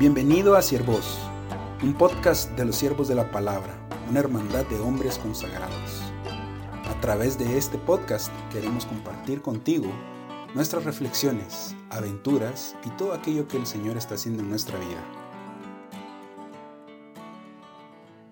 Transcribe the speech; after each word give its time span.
Bienvenido 0.00 0.56
a 0.56 0.62
Siervos, 0.62 1.18
un 1.82 1.92
podcast 1.92 2.56
de 2.56 2.64
los 2.64 2.76
siervos 2.76 3.06
de 3.06 3.14
la 3.14 3.30
palabra, 3.30 3.86
una 4.08 4.20
hermandad 4.20 4.64
de 4.64 4.76
hombres 4.76 5.18
consagrados. 5.18 6.00
A 6.88 6.98
través 7.02 7.38
de 7.38 7.58
este 7.58 7.76
podcast 7.76 8.32
queremos 8.50 8.86
compartir 8.86 9.42
contigo 9.42 9.92
nuestras 10.54 10.84
reflexiones, 10.84 11.76
aventuras 11.90 12.76
y 12.86 12.96
todo 12.96 13.12
aquello 13.12 13.46
que 13.46 13.58
el 13.58 13.66
Señor 13.66 13.98
está 13.98 14.14
haciendo 14.14 14.42
en 14.42 14.48
nuestra 14.48 14.78
vida. 14.78 15.04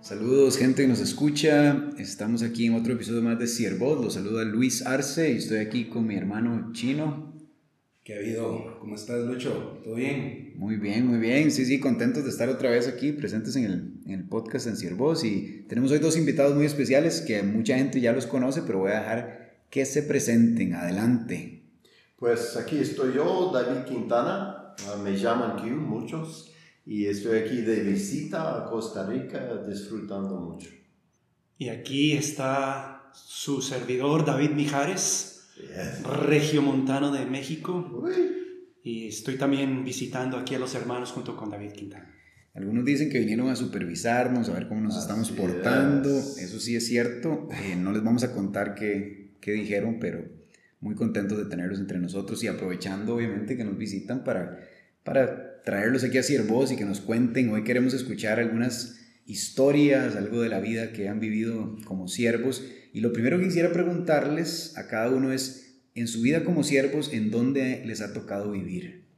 Saludos 0.01 0.57
gente 0.57 0.81
que 0.81 0.89
nos 0.89 1.01
escucha, 1.01 1.91
estamos 1.99 2.43
aquí 2.43 2.65
en 2.65 2.77
otro 2.77 2.95
episodio 2.95 3.21
más 3.21 3.39
de 3.39 3.47
Siervos, 3.47 4.03
los 4.03 4.15
saluda 4.15 4.43
Luis 4.43 4.87
Arce 4.87 5.33
y 5.33 5.37
estoy 5.37 5.59
aquí 5.59 5.85
con 5.91 6.07
mi 6.07 6.17
hermano 6.17 6.73
Chino. 6.73 7.38
¿Qué 8.09 8.15
ha 8.15 8.19
habido? 8.21 8.79
¿Cómo 8.81 8.95
estás, 8.95 9.23
Lucho? 9.27 9.81
¿Todo 9.85 9.97
bien? 9.97 10.55
Muy 10.57 10.77
bien, 10.77 11.07
muy 11.07 11.19
bien. 11.19 11.51
Sí, 11.51 11.67
sí, 11.67 11.79
contentos 11.79 12.25
de 12.25 12.31
estar 12.31 12.49
otra 12.49 12.71
vez 12.71 12.89
aquí, 12.89 13.13
presentes 13.13 13.55
en 13.55 13.67
el, 13.67 13.93
en 14.07 14.13
el 14.21 14.25
podcast 14.27 14.67
en 14.67 14.79
Siervos. 14.79 15.25
Y 15.25 15.67
tenemos 15.69 15.91
hoy 15.91 15.99
dos 15.99 16.17
invitados 16.17 16.55
muy 16.55 16.65
especiales 16.65 17.21
que 17.21 17.43
mucha 17.43 17.77
gente 17.77 18.01
ya 18.01 18.13
los 18.13 18.25
conoce, 18.25 18.63
pero 18.63 18.79
voy 18.79 18.93
a 18.93 19.01
dejar 19.01 19.59
que 19.69 19.85
se 19.85 20.03
presenten. 20.05 20.75
Adelante. 20.75 21.65
Pues 22.17 22.57
aquí 22.57 22.79
estoy 22.79 23.13
yo, 23.15 23.51
David 23.53 23.85
Quintana. 23.85 24.75
Ah, 24.87 24.97
me 25.05 25.15
llaman 25.15 25.59
Q 25.59 25.67
muchos. 25.77 26.51
Y 26.87 27.05
estoy 27.05 27.41
aquí 27.41 27.61
de 27.61 27.83
visita 27.83 28.57
a 28.57 28.71
Costa 28.71 29.07
Rica, 29.07 29.65
disfrutando 29.69 30.35
mucho. 30.35 30.71
Y 31.59 31.69
aquí 31.69 32.13
está 32.13 33.11
su 33.13 33.61
servidor, 33.61 34.25
David 34.25 34.53
Mijares 34.53 35.38
regiomontano 36.27 37.13
de 37.13 37.27
México. 37.27 38.05
Y 38.83 39.09
estoy 39.09 39.37
también 39.37 39.85
visitando 39.85 40.37
aquí 40.37 40.55
a 40.55 40.59
los 40.59 40.75
hermanos 40.75 41.13
junto 41.13 41.37
con 41.37 41.51
David 41.51 41.73
Quintana. 41.73 42.15
Algunos 42.55 42.85
dicen 42.85 43.11
que 43.11 43.21
vinieron 43.21 43.49
a 43.51 43.57
supervisarnos, 43.57 44.49
a 44.49 44.55
ver 44.55 44.67
cómo 44.69 44.81
nos 44.81 44.99
estamos 44.99 45.31
portando. 45.31 46.09
Eso 46.09 46.59
sí 46.59 46.75
es 46.75 46.87
cierto. 46.87 47.49
Eh, 47.53 47.77
no 47.77 47.93
les 47.93 48.03
vamos 48.03 48.25
a 48.25 48.33
contar 48.33 48.75
qué, 48.75 49.37
qué 49.41 49.53
dijeron, 49.53 49.99
pero 50.01 50.25
muy 50.81 50.95
contentos 50.95 51.39
de 51.39 51.45
tenerlos 51.45 51.79
entre 51.79 51.99
nosotros 51.99 52.43
y 52.43 52.49
aprovechando 52.49 53.15
obviamente 53.15 53.57
que 53.57 53.65
nos 53.65 53.77
visitan 53.77 54.25
para, 54.25 54.59
para 55.05 55.63
traerlos 55.63 56.05
aquí 56.05 56.19
a 56.19 56.23
Siervos 56.23 56.73
y 56.73 56.77
que 56.77 56.85
nos 56.85 57.01
cuenten. 57.01 57.51
Hoy 57.51 57.65
queremos 57.65 57.95
escuchar 57.95 58.41
algunas 58.41 58.99
historias, 59.27 60.17
algo 60.17 60.41
de 60.41 60.49
la 60.49 60.61
vida 60.61 60.93
que 60.93 61.09
han 61.09 61.21
vivido 61.21 61.77
como 61.85 62.09
siervos 62.09 62.65
y 62.93 63.01
lo 63.01 63.13
primero 63.13 63.39
que 63.39 63.45
quisiera 63.45 63.73
preguntarles 63.73 64.77
a 64.77 64.89
cada 64.89 65.11
uno 65.11 65.33
es, 65.33 65.81
en 65.95 66.09
su 66.09 66.23
vida 66.23 66.45
como 66.45 66.63
siervos, 66.63 67.13
¿en 67.13 67.31
dónde 67.31 67.83
les 67.85 68.01
ha 68.01 68.13
tocado 68.13 68.53
vivir? 68.53 69.09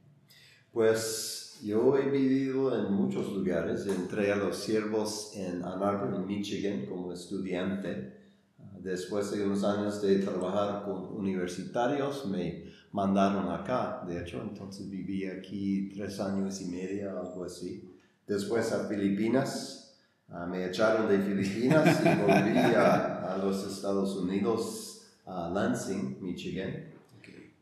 Pues 0.71 1.59
yo 1.63 1.97
he 1.97 2.09
vivido 2.09 2.75
en 2.77 2.93
muchos 2.93 3.31
lugares. 3.31 3.85
Entré 3.85 4.31
a 4.31 4.35
los 4.35 4.57
siervos 4.57 5.33
en 5.35 5.63
Ann 5.63 5.83
Arbor, 5.83 6.15
en 6.15 6.25
Michigan, 6.25 6.85
como 6.87 7.13
estudiante. 7.13 8.19
Después 8.79 9.31
de 9.31 9.45
unos 9.45 9.63
años 9.63 10.01
de 10.01 10.19
trabajar 10.19 10.83
con 10.85 11.15
universitarios, 11.15 12.25
me 12.25 12.65
mandaron 12.91 13.51
acá, 13.51 14.03
de 14.07 14.19
hecho, 14.19 14.41
entonces 14.41 14.89
viví 14.89 15.25
aquí 15.25 15.91
tres 15.93 16.19
años 16.19 16.59
y 16.61 16.65
medio, 16.65 17.11
algo 17.19 17.43
así. 17.43 17.95
Después 18.25 18.71
a 18.71 18.87
Filipinas, 18.87 19.80
Ah, 20.33 20.45
me 20.45 20.65
echaron 20.65 21.09
de 21.09 21.19
Filipinas 21.19 21.99
y 21.99 22.21
volví 22.21 22.57
a, 22.57 23.33
a, 23.33 23.37
los 23.37 23.67
Estados 23.67 24.15
Unidos, 24.15 25.07
a 25.25 25.49
Lansing, 25.49 26.17
Michigan. 26.21 26.85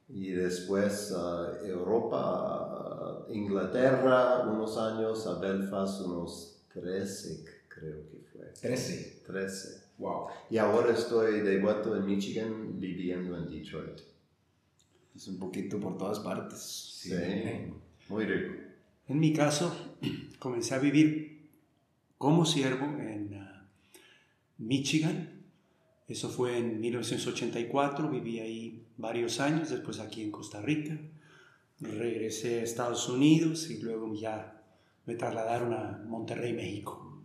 Y 0.07 0.31
después 0.31 1.11
a 1.11 1.59
Europa, 1.65 3.25
Inglaterra 3.29 4.43
unos 4.47 4.77
años, 4.77 5.25
a 5.27 5.39
Belfast 5.39 6.01
unos 6.01 6.61
13, 6.73 7.45
creo 7.67 8.09
que 8.09 8.19
fue. 8.31 8.45
13. 8.61 9.23
13. 9.25 9.83
Wow. 9.97 10.27
Y 10.49 10.57
ahora 10.57 10.93
estoy 10.93 11.41
de 11.41 11.59
vuelta 11.59 11.89
en 11.89 12.05
Michigan 12.05 12.79
viviendo 12.79 13.35
en 13.37 13.49
Detroit. 13.49 13.99
Es 15.15 15.27
un 15.27 15.37
poquito 15.37 15.79
por 15.79 15.97
todas 15.97 16.19
partes. 16.19 16.59
Sí, 16.59 17.13
muy 18.09 18.25
rico. 18.25 18.53
En 19.07 19.19
mi 19.19 19.33
caso, 19.33 19.75
comencé 20.39 20.75
a 20.75 20.79
vivir 20.79 21.38
como 22.19 22.45
siervo 22.45 22.85
en 22.99 23.33
uh, 23.33 23.97
Michigan. 24.57 25.41
Eso 26.07 26.29
fue 26.29 26.57
en 26.57 26.81
1984, 26.81 28.09
viví 28.09 28.39
ahí 28.39 28.85
varios 28.97 29.39
años, 29.39 29.69
después 29.69 29.99
aquí 29.99 30.21
en 30.21 30.29
Costa 30.29 30.61
Rica. 30.61 30.99
Regresé 31.79 32.59
a 32.59 32.63
Estados 32.63 33.07
Unidos 33.07 33.69
y 33.71 33.81
luego 33.81 34.13
ya 34.13 34.61
me 35.05 35.15
trasladaron 35.15 35.73
a 35.73 36.03
Monterrey, 36.07 36.53
México. 36.53 37.23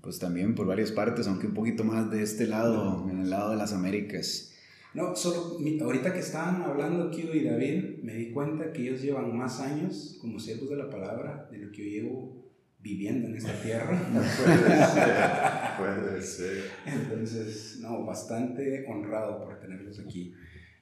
Pues 0.00 0.18
también 0.18 0.54
por 0.54 0.66
varias 0.66 0.90
partes, 0.90 1.28
aunque 1.28 1.48
un 1.48 1.54
poquito 1.54 1.84
más 1.84 2.10
de 2.10 2.22
este 2.22 2.46
lado, 2.46 3.06
en 3.10 3.20
el 3.20 3.28
lado 3.28 3.50
de 3.50 3.56
las 3.56 3.74
Américas. 3.74 4.54
No, 4.94 5.14
solo 5.14 5.58
ahorita 5.82 6.14
que 6.14 6.20
estaban 6.20 6.62
hablando 6.62 7.10
Kido 7.10 7.34
y 7.34 7.44
David, 7.44 8.02
me 8.02 8.14
di 8.14 8.30
cuenta 8.30 8.72
que 8.72 8.80
ellos 8.80 9.02
llevan 9.02 9.36
más 9.36 9.60
años 9.60 10.16
como 10.22 10.38
siervos 10.38 10.70
de 10.70 10.76
la 10.76 10.88
palabra 10.88 11.48
de 11.50 11.58
lo 11.58 11.70
que 11.70 11.84
yo 11.84 12.02
llevo 12.02 12.43
viviendo 12.84 13.28
en 13.28 13.36
esta 13.36 13.52
tierra. 13.62 13.98
puede 14.12 14.86
ser, 14.86 15.74
puede 15.78 16.22
ser. 16.22 16.70
Entonces, 16.86 17.78
no, 17.80 18.04
bastante 18.04 18.84
honrado 18.86 19.42
por 19.42 19.58
tenerlos 19.58 19.98
aquí. 19.98 20.34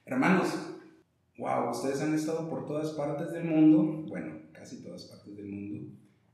Hermanos, 0.05 0.49
wow, 1.37 1.71
ustedes 1.71 2.01
han 2.01 2.13
estado 2.13 2.49
por 2.49 2.65
todas 2.67 2.89
partes 2.91 3.31
del 3.31 3.45
mundo, 3.45 4.05
bueno, 4.09 4.33
casi 4.51 4.83
todas 4.83 5.05
partes 5.05 5.35
del 5.37 5.47
mundo. 5.47 5.91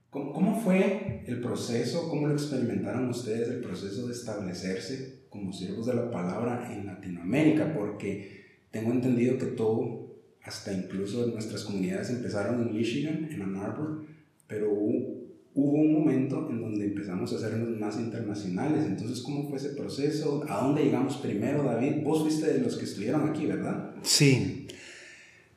¿Cómo, 0.09 0.33
¿Cómo, 0.33 0.59
fue 0.59 1.23
el 1.27 1.39
proceso, 1.39 2.09
cómo 2.09 2.27
lo 2.27 2.33
experimentaron 2.33 3.07
ustedes, 3.09 3.47
el 3.49 3.61
proceso 3.61 4.07
de 4.07 4.13
establecerse 4.13 5.27
como 5.29 5.53
siervos 5.53 5.85
de 5.85 5.93
la 5.93 6.09
palabra 6.09 6.73
en 6.73 6.87
Latinoamérica? 6.87 7.75
Porque 7.75 8.57
tengo 8.71 8.91
entendido 8.91 9.37
que 9.37 9.45
todo, 9.45 10.15
hasta 10.41 10.73
incluso 10.73 11.27
nuestras 11.27 11.63
comunidades 11.63 12.09
empezaron 12.09 12.59
en 12.59 12.73
Michigan, 12.73 13.29
en 13.31 13.43
Ann 13.43 13.57
Arbor, 13.57 14.03
pero 14.47 14.71
hubo 14.71 15.18
un 15.55 15.93
momento 15.93 16.47
en 16.49 16.61
donde 16.61 16.85
empezamos 16.85 17.33
a 17.33 17.37
hacernos 17.37 17.77
más 17.79 17.97
internacionales. 17.97 18.85
Entonces, 18.85 19.21
¿cómo 19.21 19.47
fue 19.49 19.57
ese 19.57 19.69
proceso? 19.69 20.43
¿A 20.47 20.63
dónde 20.63 20.83
llegamos 20.83 21.17
primero, 21.17 21.63
David? 21.63 22.03
Vos 22.03 22.21
fuiste 22.21 22.53
de 22.53 22.59
los 22.59 22.77
que 22.77 22.85
estuvieron 22.85 23.29
aquí, 23.29 23.45
¿verdad? 23.45 23.95
Sí. 24.03 24.67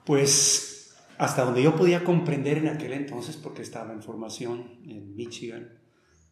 Pues 0.05 0.73
hasta 1.19 1.45
donde 1.45 1.63
yo 1.63 1.77
podía 1.77 2.03
comprender 2.03 2.59
en 2.59 2.69
aquel 2.69 2.93
entonces, 2.93 3.37
porque 3.37 3.63
estaba 3.63 3.93
en 3.93 4.03
formación 4.03 4.81
en 4.87 5.15
Michigan, 5.15 5.79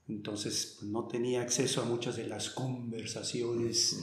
entonces 0.09 0.79
pues, 0.81 0.91
no 0.91 1.07
tenía 1.07 1.43
acceso 1.43 1.83
a 1.83 1.85
muchas 1.85 2.17
de 2.17 2.27
las 2.27 2.51
conversaciones 2.51 4.03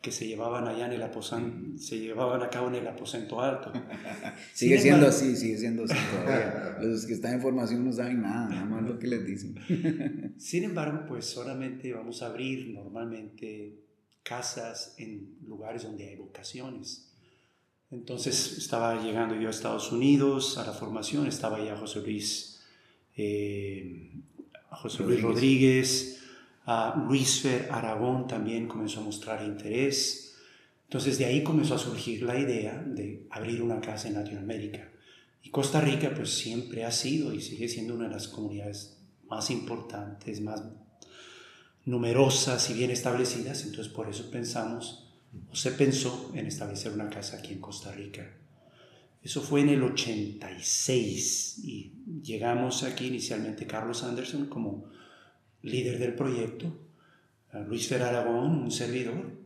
que 0.00 0.12
se 0.12 0.26
llevaban 0.26 0.66
allá 0.66 0.86
en 0.86 0.92
el 0.92 1.02
aposento, 1.02 1.78
se 1.78 1.98
llevaban 1.98 2.42
a 2.42 2.48
cabo 2.48 2.68
en 2.68 2.76
el 2.76 2.88
aposento 2.88 3.40
alto. 3.40 3.70
sigue 4.54 4.78
siendo 4.78 5.06
así, 5.06 5.36
sigue 5.36 5.58
siendo 5.58 5.84
así 5.84 5.94
todavía. 6.10 6.78
Los 6.80 7.04
que 7.04 7.12
están 7.12 7.34
en 7.34 7.42
formación 7.42 7.84
no 7.84 7.92
saben 7.92 8.22
nada, 8.22 8.48
nada 8.48 8.64
más 8.64 8.82
lo 8.82 8.98
que 8.98 9.06
les 9.08 9.26
dicen. 9.26 10.34
Sin 10.38 10.64
embargo, 10.64 11.04
pues 11.06 11.26
solamente 11.26 11.92
vamos 11.92 12.22
a 12.22 12.26
abrir 12.26 12.70
normalmente 12.70 13.78
casas 14.22 14.94
en 14.96 15.36
lugares 15.46 15.82
donde 15.82 16.08
hay 16.08 16.16
vocaciones. 16.16 17.12
Entonces 17.90 18.56
estaba 18.56 19.02
llegando 19.02 19.34
yo 19.34 19.48
a 19.48 19.50
Estados 19.50 19.92
Unidos 19.92 20.56
a 20.56 20.64
la 20.64 20.72
formación, 20.72 21.26
estaba 21.26 21.62
ya 21.62 21.76
José 21.76 22.00
Luis, 22.00 22.62
eh, 23.16 24.12
José 24.70 25.02
Luis 25.02 25.20
Rodríguez 25.20 26.19
Luis 27.08 27.40
Fer 27.40 27.68
Aragón 27.70 28.26
también 28.26 28.68
comenzó 28.68 29.00
a 29.00 29.04
mostrar 29.04 29.44
interés. 29.44 30.36
Entonces 30.84 31.18
de 31.18 31.24
ahí 31.24 31.42
comenzó 31.42 31.74
a 31.74 31.78
surgir 31.78 32.22
la 32.22 32.38
idea 32.38 32.82
de 32.84 33.26
abrir 33.30 33.62
una 33.62 33.80
casa 33.80 34.08
en 34.08 34.14
Latinoamérica. 34.14 34.88
Y 35.42 35.50
Costa 35.50 35.80
Rica 35.80 36.12
pues 36.14 36.30
siempre 36.30 36.84
ha 36.84 36.92
sido 36.92 37.32
y 37.32 37.40
sigue 37.40 37.68
siendo 37.68 37.94
una 37.94 38.08
de 38.08 38.14
las 38.14 38.28
comunidades 38.28 38.98
más 39.28 39.50
importantes, 39.50 40.40
más 40.40 40.62
numerosas 41.84 42.68
y 42.70 42.74
bien 42.74 42.90
establecidas. 42.90 43.64
Entonces 43.64 43.92
por 43.92 44.08
eso 44.08 44.30
pensamos 44.30 45.06
o 45.50 45.56
se 45.56 45.72
pensó 45.72 46.32
en 46.34 46.46
establecer 46.46 46.92
una 46.92 47.08
casa 47.08 47.38
aquí 47.38 47.52
en 47.52 47.60
Costa 47.60 47.92
Rica. 47.92 48.36
Eso 49.22 49.42
fue 49.42 49.60
en 49.60 49.70
el 49.70 49.82
86 49.82 51.60
y 51.64 51.92
llegamos 52.22 52.84
aquí 52.84 53.06
inicialmente 53.06 53.66
Carlos 53.66 54.02
Anderson 54.02 54.46
como 54.46 54.90
líder 55.62 55.98
del 55.98 56.14
proyecto, 56.14 56.72
Luis 57.66 57.88
Fer 57.88 58.02
Aragón, 58.02 58.62
un 58.62 58.70
servidor, 58.70 59.40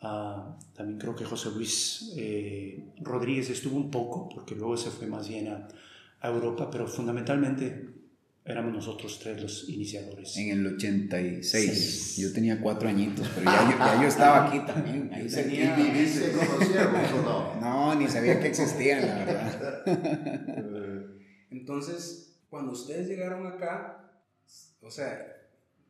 también 0.00 0.98
creo 0.98 1.16
que 1.16 1.24
José 1.24 1.50
Luis 1.50 2.12
eh, 2.16 2.92
Rodríguez 3.00 3.50
estuvo 3.50 3.76
un 3.76 3.90
poco, 3.90 4.28
porque 4.28 4.54
luego 4.54 4.76
se 4.76 4.90
fue 4.90 5.06
más 5.06 5.28
bien 5.28 5.48
a, 5.48 5.68
Europa, 6.20 6.68
pero 6.68 6.88
fundamentalmente 6.88 7.90
éramos 8.44 8.72
nosotros 8.72 9.20
tres 9.22 9.40
los 9.40 9.68
iniciadores. 9.68 10.36
En 10.36 10.50
el 10.50 10.66
86, 10.74 12.16
yo 12.16 12.32
tenía 12.32 12.60
cuatro 12.60 12.88
añitos, 12.88 13.28
pero 13.36 13.44
ya, 13.44 14.02
yo, 14.02 14.08
estaba 14.08 14.48
aquí 14.48 14.58
también. 14.66 15.10
Ahí 15.12 15.28
tenía... 15.28 15.78
¿Y 15.78 15.82
viviste 15.84 16.32
o 16.34 17.22
no? 17.22 17.60
No, 17.60 17.94
ni 17.94 18.08
sabía 18.08 18.40
que 18.40 18.48
existían, 18.48 19.06
la 19.06 19.24
verdad. 19.24 19.84
Entonces, 21.50 22.24
Cuando 22.50 22.72
ustedes 22.72 23.06
llegaron 23.06 23.46
acá, 23.46 24.10
o 24.80 24.90
sea, 24.90 25.37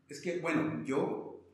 es 0.08 0.20
que, 0.20 0.38
bueno, 0.40 0.84
yo, 0.84 1.44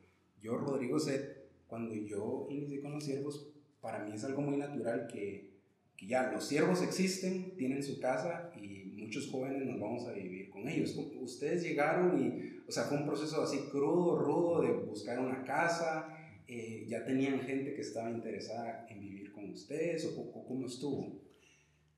yo, 0.41 0.57
Rodrigo 0.59 0.99
Set, 0.99 1.49
cuando 1.67 1.95
yo 1.95 2.47
inicié 2.51 2.81
con 2.81 2.93
los 2.93 3.05
siervos, 3.05 3.51
para 3.81 4.05
mí 4.05 4.13
es 4.15 4.25
algo 4.25 4.43
muy 4.43 4.57
natural 4.57 5.09
que, 5.09 5.55
que 5.97 6.07
ya 6.07 6.31
los 6.33 6.47
siervos 6.47 6.83
existen, 6.83 7.57
tienen 7.57 7.83
su 7.83 8.01
casa 8.01 8.53
y 8.57 8.93
muchos 8.97 9.29
jóvenes 9.31 9.67
nos 9.67 9.81
vamos 9.81 10.07
a 10.07 10.13
vivir 10.13 10.51
con 10.51 10.69
ellos. 10.69 10.97
Ustedes 11.21 11.63
llegaron 11.63 12.19
y, 12.19 12.61
o 12.67 12.73
sea, 12.73 12.85
fue 12.85 12.99
un 12.99 13.07
proceso 13.07 13.43
así 13.43 13.59
crudo, 13.71 14.19
rudo 14.19 14.63
de 14.63 14.73
buscar 14.73 15.19
una 15.19 15.45
casa, 15.45 16.17
eh, 16.47 16.85
ya 16.87 17.05
tenían 17.05 17.41
gente 17.41 17.75
que 17.75 17.81
estaba 17.81 18.11
interesada 18.11 18.87
en 18.89 19.01
vivir 19.01 19.33
con 19.33 19.51
ustedes 19.51 20.05
o, 20.05 20.21
o 20.21 20.47
cómo 20.47 20.67
estuvo. 20.67 21.21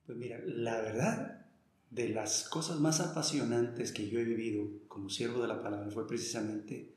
Pues 0.06 0.16
mira, 0.16 0.40
la 0.46 0.80
verdad, 0.80 1.45
de 1.90 2.08
las 2.08 2.48
cosas 2.48 2.80
más 2.80 3.00
apasionantes 3.00 3.92
que 3.92 4.08
yo 4.08 4.18
he 4.18 4.24
vivido 4.24 4.68
como 4.88 5.08
siervo 5.08 5.40
de 5.40 5.48
la 5.48 5.62
palabra 5.62 5.90
fue 5.90 6.06
precisamente 6.06 6.92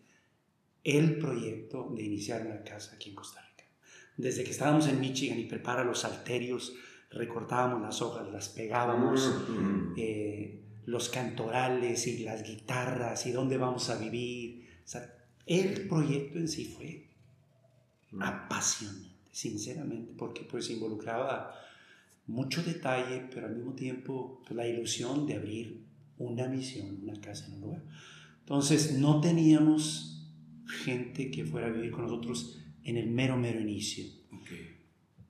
el 0.84 1.20
proyecto 1.20 1.92
de 1.96 2.04
iniciar 2.04 2.46
una 2.46 2.64
casa 2.64 2.96
aquí 2.96 3.10
en 3.10 3.16
Costa 3.16 3.42
Rica. 3.42 3.70
Desde 4.18 4.44
que 4.44 4.52
estábamos 4.52 4.88
en 4.88 5.00
Michigan 5.00 5.40
y 5.40 5.46
prepara 5.46 5.84
los 5.84 6.00
salterios, 6.00 6.74
recortábamos 7.12 7.82
las 7.82 8.02
hojas, 8.02 8.28
las 8.32 8.50
pegábamos, 8.50 9.46
mm. 9.50 9.94
eh, 9.98 10.62
los 10.86 11.10
cantorales 11.10 12.08
y 12.08 12.24
las 12.24 12.44
guitarras 12.44 13.26
y 13.26 13.32
dónde 13.32 13.58
vamos 13.58 13.90
a 13.90 13.98
vivir. 13.98 14.68
O 14.84 14.88
sea, 14.88 15.16
el 15.46 15.88
proyecto 15.88 16.40
en 16.40 16.48
sí 16.48 16.66
fue 16.66 17.08
mm. 18.12 18.24
apasionante, 18.24 19.10
sinceramente, 19.32 20.14
porque 20.18 20.42
pues 20.42 20.70
involucraba 20.70 21.54
mucho 22.30 22.64
detalle, 22.64 23.28
pero 23.34 23.48
al 23.48 23.56
mismo 23.56 23.74
tiempo 23.74 24.42
pues, 24.46 24.56
la 24.56 24.68
ilusión 24.68 25.26
de 25.26 25.36
abrir 25.36 25.84
una 26.18 26.48
misión, 26.48 27.00
una 27.02 27.20
casa 27.20 27.48
en 27.48 27.56
un 27.56 27.62
lugar. 27.62 27.84
Entonces 28.42 28.98
no 29.00 29.20
teníamos 29.20 30.28
gente 30.66 31.32
que 31.32 31.46
fuera 31.46 31.68
a 31.68 31.72
vivir 31.72 31.92
con 31.92 32.04
nosotros 32.04 32.60
en 32.84 32.98
el 32.98 33.10
mero, 33.10 33.36
mero 33.36 33.60
inicio. 33.60 34.06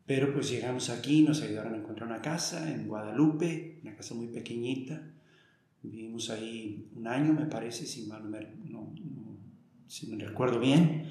Pero 0.06 0.34
pues 0.34 0.50
llegamos 0.50 0.90
aquí, 0.90 1.22
nos 1.22 1.42
ayudaron 1.42 1.76
a 1.76 1.78
encontrar 1.78 2.10
una 2.10 2.22
casa 2.22 2.74
en 2.74 2.88
Guadalupe, 2.88 3.80
una 3.84 3.96
casa 3.96 4.16
muy 4.16 4.28
pequeñita. 4.28 5.14
Vivimos 5.84 6.30
ahí 6.32 6.90
un 6.96 7.08
año, 7.08 7.32
me 7.32 7.46
parece, 7.46 7.86
si 7.86 8.08
mal 8.08 8.30
no 8.66 8.92
no, 8.96 9.38
si 9.88 10.08
me 10.08 10.24
recuerdo 10.26 10.60
bien. 10.60 11.04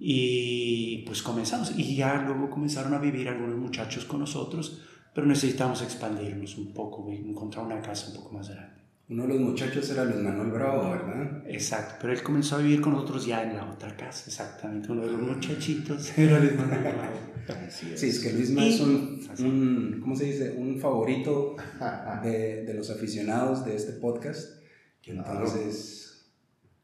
Y 0.00 1.04
pues 1.06 1.22
comenzamos. 1.22 1.78
Y 1.78 1.94
ya 1.94 2.22
luego 2.22 2.50
comenzaron 2.50 2.92
a 2.92 2.98
vivir 2.98 3.28
algunos 3.28 3.56
muchachos 3.56 4.04
con 4.04 4.20
nosotros 4.20 4.82
pero 5.14 5.26
necesitamos 5.26 5.82
expandirnos 5.82 6.56
un 6.56 6.72
poco, 6.72 7.10
encontrar 7.10 7.66
una 7.66 7.80
casa 7.80 8.08
un 8.08 8.16
poco 8.16 8.34
más 8.34 8.48
grande. 8.48 8.78
Uno 9.10 9.22
de 9.22 9.28
los 9.30 9.40
muchachos 9.40 9.88
era 9.90 10.04
Luis 10.04 10.18
Manuel 10.18 10.50
Bravo, 10.50 10.90
¿verdad? 10.90 11.42
Exacto, 11.46 11.94
pero 12.00 12.12
él 12.12 12.22
comenzó 12.22 12.56
a 12.56 12.58
vivir 12.58 12.82
con 12.82 12.92
nosotros 12.92 13.24
ya 13.24 13.42
en 13.42 13.56
la 13.56 13.64
otra 13.64 13.96
casa, 13.96 14.24
exactamente. 14.26 14.92
Uno 14.92 15.06
de 15.06 15.12
los 15.12 15.20
muchachitos 15.22 16.12
era 16.18 16.38
Luis 16.38 16.56
Manuel 16.56 16.80
Bravo. 16.82 17.70
Sí, 17.70 18.06
es 18.06 18.20
que 18.20 18.32
Luis 18.34 18.50
Manuel 18.50 19.20
es 19.32 19.40
un, 19.40 20.00
¿cómo 20.02 20.14
se 20.14 20.24
dice? 20.26 20.54
Un 20.58 20.78
favorito 20.78 21.56
de, 22.22 22.64
de 22.64 22.74
los 22.74 22.90
aficionados 22.90 23.64
de 23.64 23.76
este 23.76 23.92
podcast. 23.92 24.58
Entonces, 25.04 26.30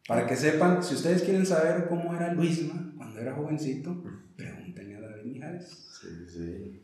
para 0.09 0.27
que 0.27 0.37
sepan, 0.37 0.83
si 0.83 0.95
ustedes 0.95 1.23
quieren 1.23 1.47
saber 1.47 1.87
cómo 1.89 2.15
era 2.15 2.33
Luisma 2.33 2.95
cuando 2.97 3.21
era 3.21 3.35
jovencito, 3.35 4.03
pregúntenle 4.37 4.97
a 4.97 5.01
David 5.01 5.25
Mijares. 5.25 5.69
Sí, 6.01 6.09
sí. 6.29 6.84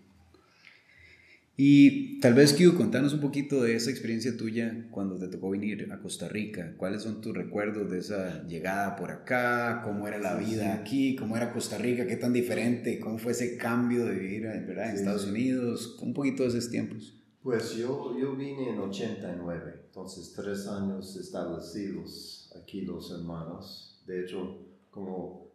Y 1.63 2.19
tal 2.21 2.33
vez, 2.33 2.55
Q, 2.55 2.75
contanos 2.75 3.13
un 3.13 3.21
poquito 3.21 3.63
de 3.63 3.77
esa 3.77 3.91
experiencia 3.91 4.35
tuya 4.35 4.89
cuando 4.91 5.19
te 5.19 5.29
tocó 5.29 5.51
venir 5.51 5.93
a 5.93 6.01
Costa 6.01 6.27
Rica. 6.27 6.75
¿Cuáles 6.79 7.03
son 7.03 7.21
tus 7.21 7.37
recuerdos 7.37 7.91
de 7.91 7.99
esa 7.99 8.47
llegada 8.47 8.97
por 8.97 9.11
acá? 9.11 9.83
¿Cómo 9.85 10.09
era 10.09 10.17
la 10.19 10.37
vida 10.37 10.73
aquí? 10.73 11.15
¿Cómo 11.17 11.37
era 11.37 11.53
Costa 11.53 11.77
Rica? 11.77 12.07
¿Qué 12.07 12.17
tan 12.17 12.33
diferente? 12.33 12.99
¿Cómo 12.99 13.19
fue 13.19 13.33
ese 13.33 13.59
cambio 13.59 14.07
de 14.07 14.15
vivir 14.15 14.45
¿verdad? 14.45 14.89
en 14.89 14.97
Estados 14.97 15.27
Unidos? 15.27 15.99
Un 16.01 16.15
poquito 16.15 16.45
de 16.45 16.49
esos 16.49 16.71
tiempos. 16.71 17.23
Pues 17.43 17.77
yo, 17.77 18.17
yo 18.19 18.35
vine 18.37 18.71
en 18.71 18.79
89, 18.79 19.83
entonces 19.85 20.33
tres 20.35 20.67
años 20.67 21.15
establecidos 21.17 22.51
aquí 22.59 22.87
los 22.87 23.13
hermanos. 23.13 24.03
De 24.07 24.23
hecho, 24.23 24.67
como 24.91 25.50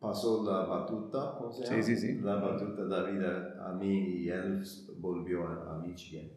pasó 0.00 0.42
la 0.44 0.64
batuta, 0.64 1.34
¿cómo 1.38 1.52
se 1.52 1.64
llama? 1.64 1.82
Sí, 1.82 1.94
sí, 1.94 2.00
sí. 2.00 2.20
La 2.20 2.36
batuta 2.36 2.86
David 2.86 3.22
a, 3.22 3.70
a 3.70 3.74
mí 3.74 4.22
y 4.22 4.28
él 4.30 4.64
volvió 4.98 5.46
a, 5.46 5.78
Michigan. 5.78 6.28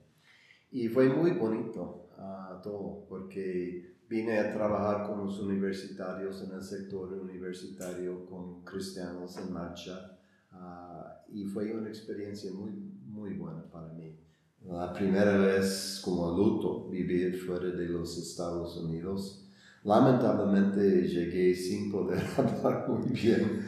Y 0.71 0.89
fue 0.89 1.07
muy 1.09 1.31
bonito 1.31 2.09
uh, 2.17 2.61
todo, 2.61 3.05
porque 3.07 3.95
vine 4.09 4.39
a 4.39 4.53
trabajar 4.53 5.07
con 5.07 5.25
los 5.25 5.39
universitarios 5.39 6.43
en 6.43 6.55
el 6.55 6.61
sector 6.61 7.13
universitario, 7.13 8.25
con 8.25 8.63
cristianos 8.63 9.37
en 9.37 9.53
marcha, 9.53 10.17
uh, 10.51 11.31
y 11.31 11.45
fue 11.45 11.73
una 11.73 11.89
experiencia 11.89 12.51
muy, 12.51 12.71
muy 13.05 13.33
buena 13.35 13.63
para 13.71 13.87
mí. 13.93 14.17
La 14.65 14.93
primera 14.93 15.37
vez 15.37 16.01
como 16.03 16.25
adulto 16.27 16.87
vivir 16.89 17.37
fuera 17.37 17.69
de 17.69 17.87
los 17.87 18.17
Estados 18.17 18.77
Unidos, 18.77 19.45
Lamentablemente 19.83 21.07
llegué 21.07 21.53
sin 21.53 21.91
poder 21.91 22.23
hablar 22.37 22.85
muy 22.87 23.09
bien 23.09 23.65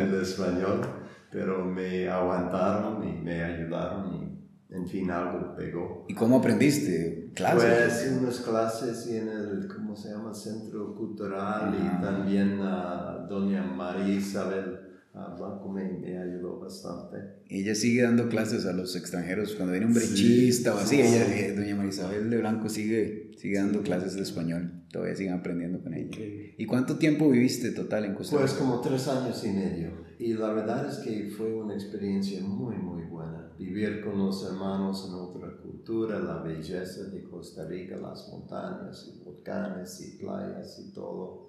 el 0.00 0.20
español, 0.20 0.82
pero 1.30 1.64
me 1.64 2.08
aguantaron 2.08 3.02
y 3.08 3.12
me 3.22 3.42
ayudaron 3.42 4.14
y 4.14 4.74
en 4.74 4.86
fin 4.86 5.10
algo 5.10 5.54
pegó. 5.56 6.04
¿Y 6.08 6.14
cómo 6.14 6.38
aprendiste? 6.38 7.32
¿Clases? 7.34 8.04
Pues 8.04 8.18
unas 8.20 8.40
clases 8.40 9.06
en 9.08 9.28
el, 9.28 9.68
¿cómo 9.68 9.96
se 9.96 10.10
llama? 10.10 10.34
Centro 10.34 10.94
Cultural 10.94 11.74
y 11.74 11.86
ah. 11.86 12.00
también 12.00 12.60
a 12.60 13.26
doña 13.28 13.62
María 13.62 14.14
Isabel 14.14 14.79
Blanco 15.12 15.68
me, 15.68 15.84
me, 15.98 16.16
ayudó 16.16 16.60
bastante. 16.60 17.16
Ella 17.48 17.74
sigue 17.74 18.02
dando 18.02 18.28
clases 18.28 18.64
a 18.66 18.72
los 18.72 18.94
extranjeros 18.94 19.54
cuando 19.54 19.72
viene 19.72 19.86
un 19.86 19.94
brechista 19.94 20.74
o 20.74 20.78
así. 20.78 21.00
Ella, 21.00 21.36
eh, 21.36 21.52
doña 21.52 21.74
María 21.74 21.90
Isabel 21.90 22.30
de 22.30 22.38
Blanco 22.38 22.68
sigue, 22.68 23.32
sigue 23.36 23.58
dando 23.58 23.82
clases 23.82 24.14
de 24.14 24.22
español. 24.22 24.84
Todavía 24.92 25.16
siguen 25.16 25.34
aprendiendo 25.34 25.82
con 25.82 25.94
ella. 25.94 26.16
¿Y 26.56 26.64
cuánto 26.66 26.96
tiempo 26.96 27.28
viviste 27.28 27.72
total 27.72 28.04
en 28.04 28.14
Costa 28.14 28.36
Rica? 28.36 28.46
Pues 28.46 28.58
como 28.58 28.80
tres 28.80 29.08
años 29.08 29.44
y 29.44 29.48
medio. 29.48 29.90
Y 30.18 30.34
la 30.34 30.52
verdad 30.52 30.88
es 30.88 30.98
que 30.98 31.30
fue 31.36 31.54
una 31.54 31.74
experiencia 31.74 32.40
muy, 32.42 32.76
muy 32.76 33.02
buena. 33.04 33.52
Vivir 33.58 34.02
con 34.04 34.18
los 34.18 34.44
hermanos 34.44 35.06
en 35.08 35.14
otra 35.14 35.56
cultura, 35.56 36.20
la 36.20 36.42
belleza 36.42 37.04
de 37.04 37.24
Costa 37.24 37.66
Rica, 37.66 37.96
las 37.96 38.28
montañas 38.28 39.10
y 39.12 39.24
volcanes 39.24 40.00
y 40.00 40.18
playas 40.18 40.78
y 40.78 40.92
todo. 40.92 41.48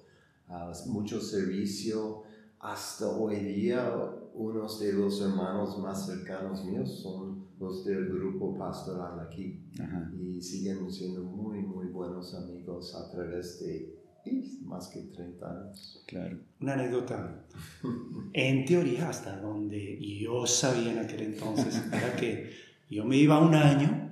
Uh, 0.50 0.89
mucho 0.89 1.22
servicio 1.22 2.24
hasta 2.62 3.08
hoy 3.10 3.38
día 3.38 3.91
unos 4.34 4.80
de 4.80 4.94
los 4.94 5.20
hermanos 5.22 5.80
más 5.80 6.06
cercanos 6.06 6.63
míos 6.63 7.01
son 7.01 7.48
los 7.60 7.84
del 7.86 8.08
grupo 8.08 8.58
pastoral 8.58 9.20
aquí 9.20 9.65
y 10.20 10.41
siguen 10.41 10.91
siendo 10.91 11.24
muy 11.24 11.60
muy 11.60 11.88
buenos 11.88 12.34
amigos 12.36 12.96
a 12.96 13.12
través 13.12 13.60
de 13.62 14.00
más 14.62 14.88
que 14.89 15.01
30 15.01 15.46
años. 15.50 16.03
Claro. 16.08 16.38
Una 16.60 16.74
anécdota. 16.74 17.44
En 18.34 18.65
teoría, 18.65 19.10
hasta 19.10 19.38
donde 19.38 19.98
yo 20.00 20.46
sabía 20.46 20.91
en 20.91 21.00
aquel 21.00 21.22
entonces, 21.22 21.82
era 21.91 22.15
que 22.15 22.51
yo 22.88 23.03
me 23.03 23.18
iba 23.18 23.39
un 23.39 23.56
año 23.56 24.12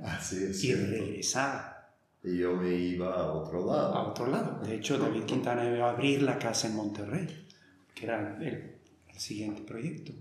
y 0.64 0.74
regresaba. 0.74 1.94
Y 2.24 2.40
yo 2.40 2.56
me 2.56 2.74
iba 2.74 3.14
a 3.14 3.34
otro 3.34 3.66
lado. 3.68 3.94
A 3.94 4.10
otro 4.10 4.26
lado. 4.26 4.66
De 4.66 4.76
hecho, 4.76 4.98
David 4.98 5.24
Quintana 5.24 5.64
iba 5.64 5.88
a 5.88 5.92
abrir 5.92 6.24
la 6.24 6.40
casa 6.40 6.68
en 6.68 6.76
Monterrey 6.76 7.49
que 7.94 8.06
era 8.06 8.38
el, 8.42 8.76
siguiente 9.18 9.62
proyecto. 9.62 10.14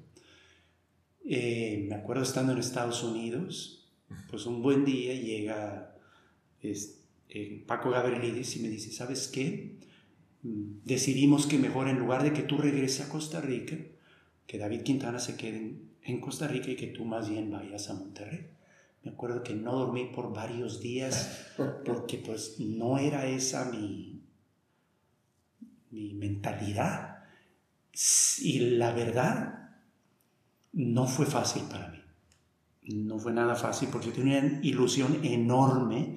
Eh, 1.25 1.87
me 1.89 1.95
acuerdo 1.95 2.25
estando 2.25 2.53
en 2.53 2.59
Estados 2.59 3.05
Unidos, 3.05 3.89
pues 4.29 4.45
un 4.47 4.61
buen 4.61 4.85
día 4.85 5.15
llega 5.15 5.95
eh, 6.63 7.65
Paco 7.67 7.91
Gabrielidis 7.91 8.57
y 8.57 8.61
me 8.61 8.69
dice, 8.69 8.91
¿sabes 8.91 9.29
qué? 9.29 9.77
Decidimos 10.43 11.47
que 11.47 11.59
mejor 11.59 11.89
en 11.89 11.99
lugar 11.99 12.25
de 12.25 12.33
que 12.33 12.43
tú 12.43 12.59
regreses 12.59 13.07
a 13.07 13.09
Costa 13.09 13.41
Rica, 13.41 13.77
que 14.47 14.59
David 14.59 14.83
Quintana 14.83 15.19
se 15.19 15.37
quede 15.37 15.59
en, 15.59 15.91
en 16.03 16.21
Costa 16.21 16.49
Rica 16.49 16.71
y 16.71 16.77
que 16.77 16.89
tú 16.89 17.05
más 17.05 17.29
bien 17.29 17.51
vayas 17.51 17.91
a 17.91 17.95
Monterrey. 17.95 18.49
Me 19.05 19.11
acuerdo 19.13 19.43
que 19.43 19.55
no 19.55 19.73
dormí 19.73 20.07
por 20.07 20.33
varios 20.33 20.81
días 20.81 21.53
porque 21.85 22.19
pues 22.19 22.59
no 22.59 22.99
era 22.99 23.27
esa 23.27 23.71
mi, 23.71 24.23
mi 25.91 26.15
mentalidad. 26.15 27.18
Y 28.41 28.61
la 28.77 28.93
verdad, 28.93 29.71
no 30.73 31.07
fue 31.07 31.27
fácil 31.27 31.63
para 31.71 31.89
mí. 31.89 31.99
No 32.95 33.19
fue 33.19 33.33
nada 33.33 33.55
fácil 33.55 33.89
porque 33.93 34.11
tenía 34.11 34.39
una 34.39 34.61
ilusión 34.63 35.21
enorme 35.25 36.17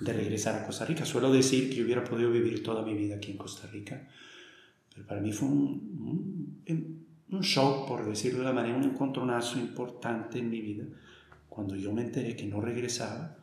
de 0.00 0.12
regresar 0.12 0.54
a 0.54 0.66
Costa 0.66 0.84
Rica. 0.84 1.04
Suelo 1.04 1.32
decir 1.32 1.74
que 1.74 1.82
hubiera 1.82 2.04
podido 2.04 2.30
vivir 2.30 2.62
toda 2.62 2.82
mi 2.82 2.94
vida 2.94 3.16
aquí 3.16 3.32
en 3.32 3.38
Costa 3.38 3.66
Rica, 3.66 4.08
pero 4.94 5.06
para 5.06 5.20
mí 5.20 5.32
fue 5.32 5.48
un, 5.48 6.62
un, 6.68 7.06
un 7.30 7.40
shock, 7.40 7.88
por 7.88 8.06
decirlo 8.06 8.40
de 8.40 8.44
la 8.44 8.52
manera, 8.52 8.76
un 8.76 8.84
encontronazo 8.84 9.58
importante 9.58 10.38
en 10.38 10.50
mi 10.50 10.60
vida 10.60 10.84
cuando 11.48 11.76
yo 11.76 11.92
me 11.92 12.02
enteré 12.02 12.36
que 12.36 12.46
no 12.46 12.60
regresaba 12.60 13.36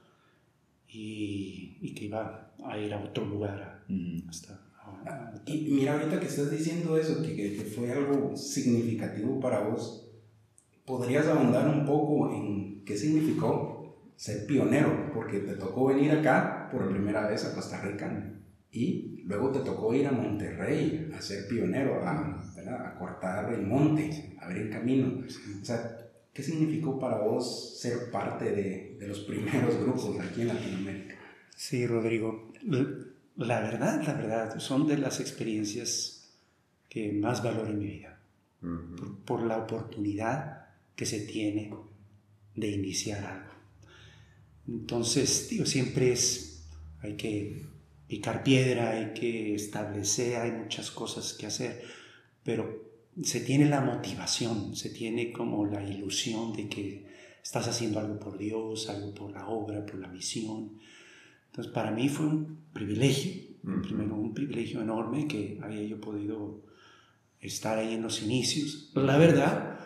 y 0.87 1.59
y 1.81 1.93
que 1.93 2.05
iba 2.05 2.51
a 2.63 2.77
ir 2.77 2.93
a 2.93 2.99
otro 2.99 3.25
lugar. 3.25 3.83
Hasta, 4.27 4.59
Y 5.45 5.71
mira, 5.71 5.93
ahorita 5.93 6.19
que 6.19 6.27
estás 6.27 6.51
diciendo 6.51 6.97
eso, 6.97 7.21
que, 7.23 7.35
que, 7.35 7.63
fue 7.75 7.91
algo 7.91 8.35
significativo 8.35 9.39
para 9.39 9.61
vos, 9.61 10.11
¿podrías 10.85 11.27
ahondar 11.27 11.67
un 11.67 11.85
poco 11.85 12.31
en 12.33 12.83
qué 12.85 12.97
significó 12.97 13.95
ser 14.15 14.45
pionero? 14.45 15.11
Porque 15.13 15.39
te 15.39 15.53
tocó 15.53 15.87
venir 15.87 16.11
acá 16.11 16.69
por 16.71 16.89
primera 16.89 17.27
vez 17.27 17.45
a 17.45 17.55
Costa 17.55 17.81
Rica 17.81 18.35
y 18.71 19.23
luego 19.25 19.51
te 19.51 19.61
tocó 19.61 19.93
ir 19.93 20.07
a 20.07 20.11
Monterrey 20.11 21.11
a 21.15 21.21
ser 21.21 21.47
pionero, 21.47 22.03
a, 22.03 22.39
a 22.85 22.95
cortar 22.99 23.51
el 23.53 23.65
monte, 23.65 24.35
a 24.39 24.45
abrir 24.45 24.69
camino. 24.69 25.23
O 25.61 25.65
sea, 25.65 25.97
¿qué 26.33 26.43
significó 26.43 26.99
para 26.99 27.19
vos 27.19 27.79
ser 27.79 28.11
parte 28.11 28.51
de, 28.51 28.97
de 28.99 29.07
los 29.07 29.21
primeros 29.21 29.79
grupos 29.79 30.19
aquí 30.19 30.41
en 30.41 30.49
Latinoamérica? 30.49 31.15
Sí, 31.55 31.87
Rodrigo. 31.87 32.51
La 33.39 33.61
verdad, 33.61 34.03
la 34.05 34.13
verdad, 34.13 34.59
son 34.59 34.85
de 34.85 34.97
las 34.97 35.21
experiencias 35.21 36.29
que 36.89 37.13
más 37.13 37.41
valoro 37.41 37.69
en 37.69 37.79
mi 37.79 37.85
vida. 37.85 38.19
Por 39.23 39.43
la 39.43 39.57
oportunidad 39.59 40.67
que 40.93 41.05
se 41.05 41.21
tiene 41.21 41.73
de 42.55 42.67
iniciar 42.69 43.23
algo. 43.23 43.53
Entonces, 44.67 45.47
digo, 45.49 45.65
siempre 45.65 46.11
es, 46.11 46.67
hay 47.01 47.15
que 47.15 47.65
picar 48.07 48.43
piedra, 48.43 48.89
hay 48.89 49.13
que 49.13 49.55
establecer, 49.55 50.35
hay 50.35 50.51
muchas 50.51 50.91
cosas 50.91 51.31
que 51.31 51.45
hacer, 51.45 51.81
pero 52.43 52.89
se 53.23 53.39
tiene 53.39 53.69
la 53.69 53.79
motivación, 53.79 54.75
se 54.75 54.89
tiene 54.89 55.31
como 55.31 55.65
la 55.65 55.81
ilusión 55.81 56.51
de 56.51 56.67
que 56.67 57.07
estás 57.41 57.69
haciendo 57.69 57.99
algo 57.99 58.19
por 58.19 58.37
Dios, 58.37 58.89
algo 58.89 59.13
por 59.13 59.31
la 59.31 59.47
obra, 59.47 59.85
por 59.85 59.97
la 59.97 60.09
misión. 60.09 60.77
Entonces, 61.51 61.73
para 61.73 61.91
mí 61.91 62.09
fue 62.09 62.25
un 62.27 62.57
privilegio, 62.73 63.33
primero 63.83 64.15
un 64.15 64.33
privilegio 64.33 64.81
enorme 64.81 65.27
que 65.27 65.59
había 65.61 65.83
yo 65.83 65.99
podido 65.99 66.61
estar 67.41 67.77
ahí 67.77 67.93
en 67.95 68.01
los 68.03 68.21
inicios. 68.23 68.91
La 68.95 69.17
verdad, 69.17 69.79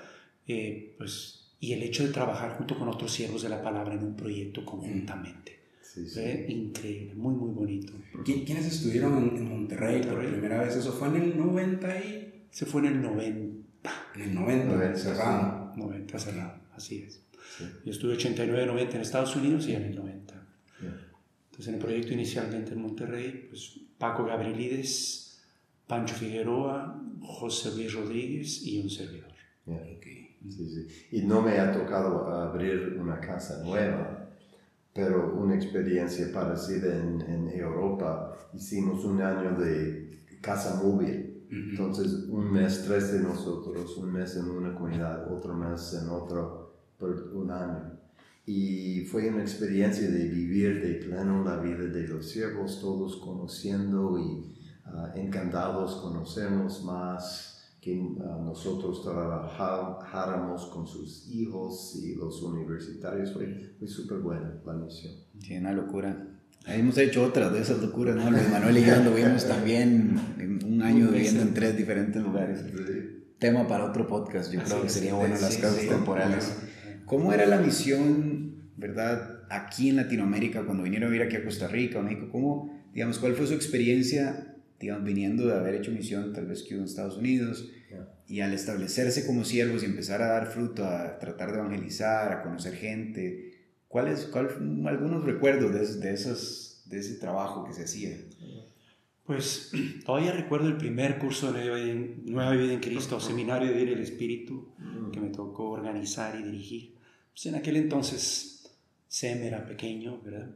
eh, 0.48 0.96
pues, 0.98 1.52
y 1.60 1.74
el 1.74 1.84
hecho 1.84 2.04
de 2.06 2.12
trabajar 2.12 2.58
junto 2.58 2.78
con 2.78 2.88
otros 2.90 3.12
siervos 3.12 3.42
de 3.44 3.50
la 3.50 3.62
palabra 3.64 3.94
en 3.96 4.04
un 4.04 4.16
proyecto 4.16 4.66
conjuntamente. 4.66 5.60
Sí, 5.82 6.08
sí. 6.08 6.14
Fue 6.16 6.46
increíble, 6.50 7.14
muy, 7.16 7.36
muy 7.36 7.52
bonito. 7.52 7.94
¿Qui- 8.26 8.44
¿Quiénes 8.46 8.66
estuvieron 8.66 9.18
en, 9.30 9.38
en 9.38 9.50
Monterrey 9.50 10.00
por 10.02 10.08
Monterrey. 10.14 10.32
primera 10.32 10.62
vez? 10.64 10.76
Eso 10.76 10.92
fue 10.92 11.08
en 11.10 11.16
el 11.18 11.38
90 11.38 12.00
y... 12.00 12.30
Se 12.52 12.66
fue 12.66 12.82
en 12.82 12.88
el 12.88 13.02
90, 13.02 13.92
En 14.16 14.22
el 14.22 14.36
90, 14.36 14.66
90, 14.76 14.96
cerrado. 14.98 15.74
90 15.76 16.20
cerrado, 16.20 16.54
así 16.76 16.98
es. 17.08 17.22
Sí. 17.58 17.64
Yo 17.86 17.92
estuve 17.92 18.16
89-90 18.18 18.96
en 18.96 19.02
Estados 19.02 19.36
Unidos 19.36 19.68
y 19.68 19.74
en 19.74 19.84
el 19.84 19.96
90. 19.96 20.23
Entonces, 21.54 21.68
en 21.68 21.76
el 21.76 21.82
proyecto 21.82 22.14
inicialmente 22.14 22.74
en 22.74 22.82
Monterrey, 22.82 23.46
pues 23.48 23.80
Paco 24.00 24.26
Gabrielides, 24.26 25.40
Pancho 25.86 26.16
Figueroa, 26.16 27.00
José 27.22 27.76
Luis 27.76 27.94
Rodríguez 27.94 28.66
y 28.66 28.82
un 28.82 28.90
servidor. 28.90 29.30
Yeah. 29.68 29.78
Ok. 29.96 30.06
Sí, 30.50 30.68
sí. 30.68 30.88
Y 31.12 31.22
no 31.22 31.44
me 31.44 31.60
ha 31.60 31.72
tocado 31.72 32.26
abrir 32.26 32.98
una 33.00 33.20
casa 33.20 33.64
nueva, 33.64 34.32
pero 34.96 35.36
una 35.36 35.54
experiencia 35.54 36.34
parecida 36.34 36.98
en, 36.98 37.22
en 37.22 37.50
Europa. 37.50 38.36
Hicimos 38.56 39.06
un 39.06 39.22
año 39.22 39.56
de 39.56 40.26
casa 40.42 40.82
móvil. 40.84 41.46
Entonces, 41.52 42.26
un 42.30 42.52
mes 42.52 42.84
tres 42.84 43.14
de 43.14 43.20
nosotros, 43.20 43.96
un 43.98 44.12
mes 44.12 44.36
en 44.38 44.50
una 44.50 44.74
comunidad, 44.74 45.32
otro 45.32 45.54
mes 45.54 46.00
en 46.02 46.10
otro, 46.10 46.74
por 46.98 47.12
un 47.12 47.52
año. 47.52 48.03
Y 48.46 49.06
fue 49.06 49.30
una 49.30 49.42
experiencia 49.42 50.10
de 50.10 50.28
vivir 50.28 50.82
de 50.82 50.96
pleno 50.96 51.44
la 51.44 51.58
vida 51.58 51.86
de 51.86 52.08
los 52.08 52.30
siervos, 52.30 52.82
todos 52.82 53.18
conociendo 53.18 54.20
y 54.20 54.54
ah, 54.86 55.14
encantados 55.16 55.96
conocernos 56.02 56.84
más, 56.84 57.78
que 57.80 58.02
ah, 58.22 58.42
nosotros 58.44 59.02
trabajáramos 59.02 60.66
con 60.68 60.86
sus 60.86 61.30
hijos 61.30 61.96
y 62.04 62.16
los 62.16 62.42
universitarios. 62.42 63.32
Fue, 63.32 63.76
fue 63.80 63.88
súper 63.88 64.20
buena 64.20 64.62
la 64.66 64.74
misión. 64.74 65.14
Sí, 65.40 65.58
una 65.58 65.72
locura. 65.72 66.28
Ahí 66.66 66.80
hemos 66.80 66.98
hecho 66.98 67.24
otras 67.24 67.52
de 67.52 67.62
esas 67.62 67.82
locuras, 67.82 68.16
¿no? 68.16 68.30
Luis 68.32 68.50
Manuel 68.50 68.78
y 68.78 68.86
yo 68.86 68.96
anduvimos 68.96 69.46
también 69.46 70.18
un 70.66 70.82
año 70.82 71.10
viviendo 71.10 71.42
en 71.42 71.54
tres 71.54 71.76
diferentes 71.78 72.22
lugares. 72.22 72.64
Tema 73.38 73.68
para 73.68 73.86
otro 73.86 74.08
podcast, 74.08 74.52
yo 74.52 74.62
Así 74.62 74.72
creo 74.72 74.84
que 74.84 74.90
sería 74.90 75.14
bueno 75.14 75.36
las 75.40 75.54
sí. 75.54 75.88
temporales. 75.90 76.56
¿Cómo 77.06 77.34
era 77.34 77.46
la 77.46 77.58
misión, 77.60 78.72
verdad, 78.78 79.42
aquí 79.50 79.90
en 79.90 79.98
Latinoamérica, 79.98 80.66
cuando 80.66 80.84
vinieron 80.84 81.08
a 81.08 81.12
vivir 81.12 81.28
aquí 81.28 81.36
a 81.36 81.44
Costa 81.44 81.68
Rica, 81.68 82.00
a 82.00 82.04
México? 82.04 82.30
¿Cómo, 82.32 82.84
digamos, 82.94 83.20
cuál 83.20 83.34
fue 83.36 83.48
su 83.48 83.54
experiencia, 83.54 84.56
digamos, 84.80 85.04
viniendo 85.04 85.48
de 85.48 85.54
haber 85.56 85.76
hecho 85.76 85.92
misión 85.92 86.34
tal 86.34 86.46
vez 86.48 86.64
que 86.64 86.76
en 86.76 86.84
Estados 86.84 87.18
Unidos 87.18 87.70
y 88.28 88.40
al 88.40 88.54
establecerse 88.54 89.26
como 89.28 89.44
siervos 89.46 89.84
y 89.84 89.86
empezar 89.86 90.22
a 90.22 90.28
dar 90.28 90.48
fruto, 90.48 90.86
a 90.86 91.20
tratar 91.20 91.52
de 91.52 91.60
evangelizar, 91.60 92.32
a 92.32 92.42
conocer 92.42 92.74
gente? 92.74 93.52
¿Cuáles 93.88 94.26
cuál, 94.26 94.48
algunos 94.88 95.24
recuerdos 95.24 95.72
de, 96.00 96.08
de, 96.08 96.14
esos, 96.14 96.84
de 96.88 97.00
ese 97.00 97.16
trabajo 97.16 97.64
que 97.66 97.74
se 97.74 97.84
hacía? 97.84 98.18
Pues 99.26 99.72
todavía 100.06 100.32
recuerdo 100.34 100.68
el 100.68 100.78
primer 100.78 101.18
curso 101.20 101.52
de 101.54 101.62
Nueva 101.66 101.78
Vida 101.78 101.92
en- 101.92 102.24
Nueva 102.26 102.52
Vida 102.52 102.74
en 102.74 102.80
Cristo, 102.80 103.20
seminario 103.20 103.68
de 103.70 103.76
Vida 103.76 103.92
del 103.92 104.02
Espíritu, 104.02 104.68
que 104.73 104.73
me 104.73 104.73
tocó 105.34 105.72
organizar 105.72 106.40
y 106.40 106.44
dirigir. 106.44 106.96
Pues 107.32 107.46
en 107.48 107.56
aquel 107.56 107.76
entonces 107.76 108.54
Sem 109.08 109.44
era 109.44 109.66
pequeño, 109.66 110.20
¿verdad? 110.24 110.50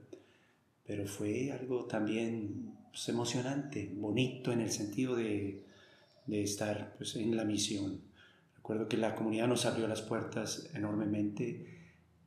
Pero 0.86 1.05
fue 1.05 1.51
algo 1.51 1.86
también 1.86 2.74
pues, 2.89 3.10
emocionante, 3.10 3.91
bonito 3.93 4.51
en 4.51 4.62
el 4.62 4.72
sentido 4.72 5.15
de, 5.15 5.63
de 6.25 6.43
estar 6.43 6.96
pues, 6.98 7.15
en 7.17 7.36
la 7.36 7.43
misión. 7.43 8.01
Recuerdo 8.55 8.88
que 8.88 8.98
la 8.98 9.15
comunidad 9.15 9.48
nos 9.48 9.65
abrió 9.65 9.88
las 9.88 10.01
puertas 10.01 10.69
enormemente 10.74 11.77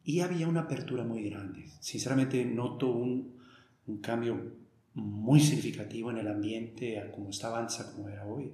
y 0.04 0.20
había 0.20 0.46
una 0.46 0.60
apertura 0.60 1.04
muy 1.04 1.28
grande. 1.28 1.66
Sinceramente 1.80 2.44
noto 2.44 2.90
un, 2.90 3.36
un 3.86 3.98
cambio 3.98 4.54
muy 4.94 5.40
significativo 5.40 6.10
en 6.10 6.18
el 6.18 6.28
ambiente 6.28 6.98
a 6.98 7.10
como 7.10 7.30
está 7.30 7.48
avanza 7.48 7.92
como 7.92 8.08
era 8.08 8.26
hoy. 8.26 8.52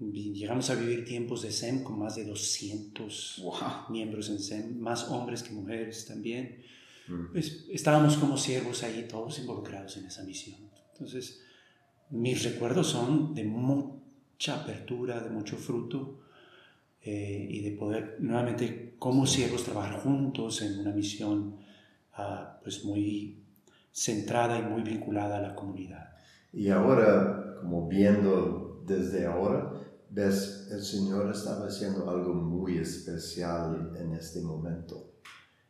Llegamos 0.00 0.70
a 0.70 0.76
vivir 0.76 1.04
tiempos 1.04 1.42
de 1.42 1.52
SEM 1.52 1.82
con 1.82 1.98
más 1.98 2.16
de 2.16 2.24
200 2.24 3.42
¡Wow! 3.44 3.52
miembros 3.90 4.30
en 4.30 4.40
SEM, 4.40 4.78
más 4.78 5.08
hombres 5.10 5.42
que 5.42 5.52
mujeres 5.52 6.06
también. 6.06 6.62
Mm. 7.06 7.32
Pues, 7.32 7.66
estábamos 7.70 8.16
como 8.16 8.38
siervos 8.38 8.82
ahí, 8.82 9.06
todos 9.06 9.38
involucrados 9.38 9.98
en 9.98 10.06
esa 10.06 10.22
misión. 10.24 10.58
Entonces, 10.92 11.42
mis 12.08 12.42
recuerdos 12.44 12.88
son 12.88 13.34
de 13.34 13.44
mucha 13.44 14.62
apertura, 14.62 15.20
de 15.20 15.28
mucho 15.28 15.56
fruto 15.56 16.20
eh, 17.02 17.46
y 17.50 17.60
de 17.60 17.72
poder 17.72 18.16
nuevamente 18.20 18.94
como 18.98 19.26
siervos 19.26 19.64
trabajar 19.64 20.00
juntos 20.00 20.62
en 20.62 20.78
una 20.78 20.92
misión 20.92 21.56
ah, 22.14 22.58
pues 22.62 22.84
muy 22.84 23.44
centrada 23.92 24.58
y 24.58 24.62
muy 24.62 24.82
vinculada 24.82 25.38
a 25.38 25.42
la 25.42 25.54
comunidad. 25.54 26.14
Y 26.52 26.70
ahora, 26.70 27.58
como 27.60 27.86
viendo 27.86 28.82
desde 28.86 29.26
ahora, 29.26 29.72
ves, 30.10 30.68
el 30.70 30.82
Señor 30.82 31.30
estaba 31.30 31.66
haciendo 31.66 32.08
algo 32.10 32.34
muy 32.34 32.78
especial 32.78 33.92
en 33.96 34.12
este 34.12 34.40
momento. 34.40 35.12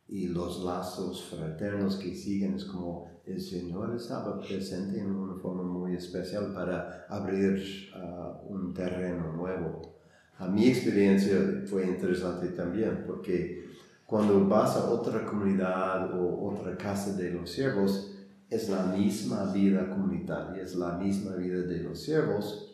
Y 0.09 0.28
los 0.28 0.64
lazos 0.64 1.25
fraternos 1.25 1.97
que 1.97 2.14
siguen 2.14 2.54
es 2.54 2.64
como 2.64 3.09
el 3.25 3.40
Señor 3.40 3.94
estaba 3.94 4.40
presente 4.40 4.99
en 4.99 5.12
una 5.12 5.40
forma 5.40 5.62
muy 5.62 5.94
especial 5.94 6.52
para 6.52 7.06
abrir 7.09 7.62
ah, 7.94 8.40
un 8.49 8.75
terreno 8.75 9.32
nuevo. 9.32 10.00
A 10.38 10.49
mi 10.49 10.68
experiencia 10.68 11.62
fue 11.66 11.87
interesante 11.87 12.49
también 12.49 13.04
porque 13.06 13.68
cuando 14.06 14.49
vas 14.49 14.75
a 14.76 14.90
otra 14.90 15.25
comunidad 15.25 16.18
o 16.18 16.50
otra 16.50 16.76
casa 16.76 17.14
de 17.14 17.30
los 17.30 17.50
siervos, 17.50 18.16
es 18.49 18.68
la 18.68 18.87
misma 18.87 19.52
vida 19.52 19.88
comunitaria, 19.88 20.61
es 20.61 20.75
la 20.75 20.99
misma 20.99 21.37
vida 21.37 21.61
de 21.61 21.85
los 21.85 22.02
siervos 22.02 22.70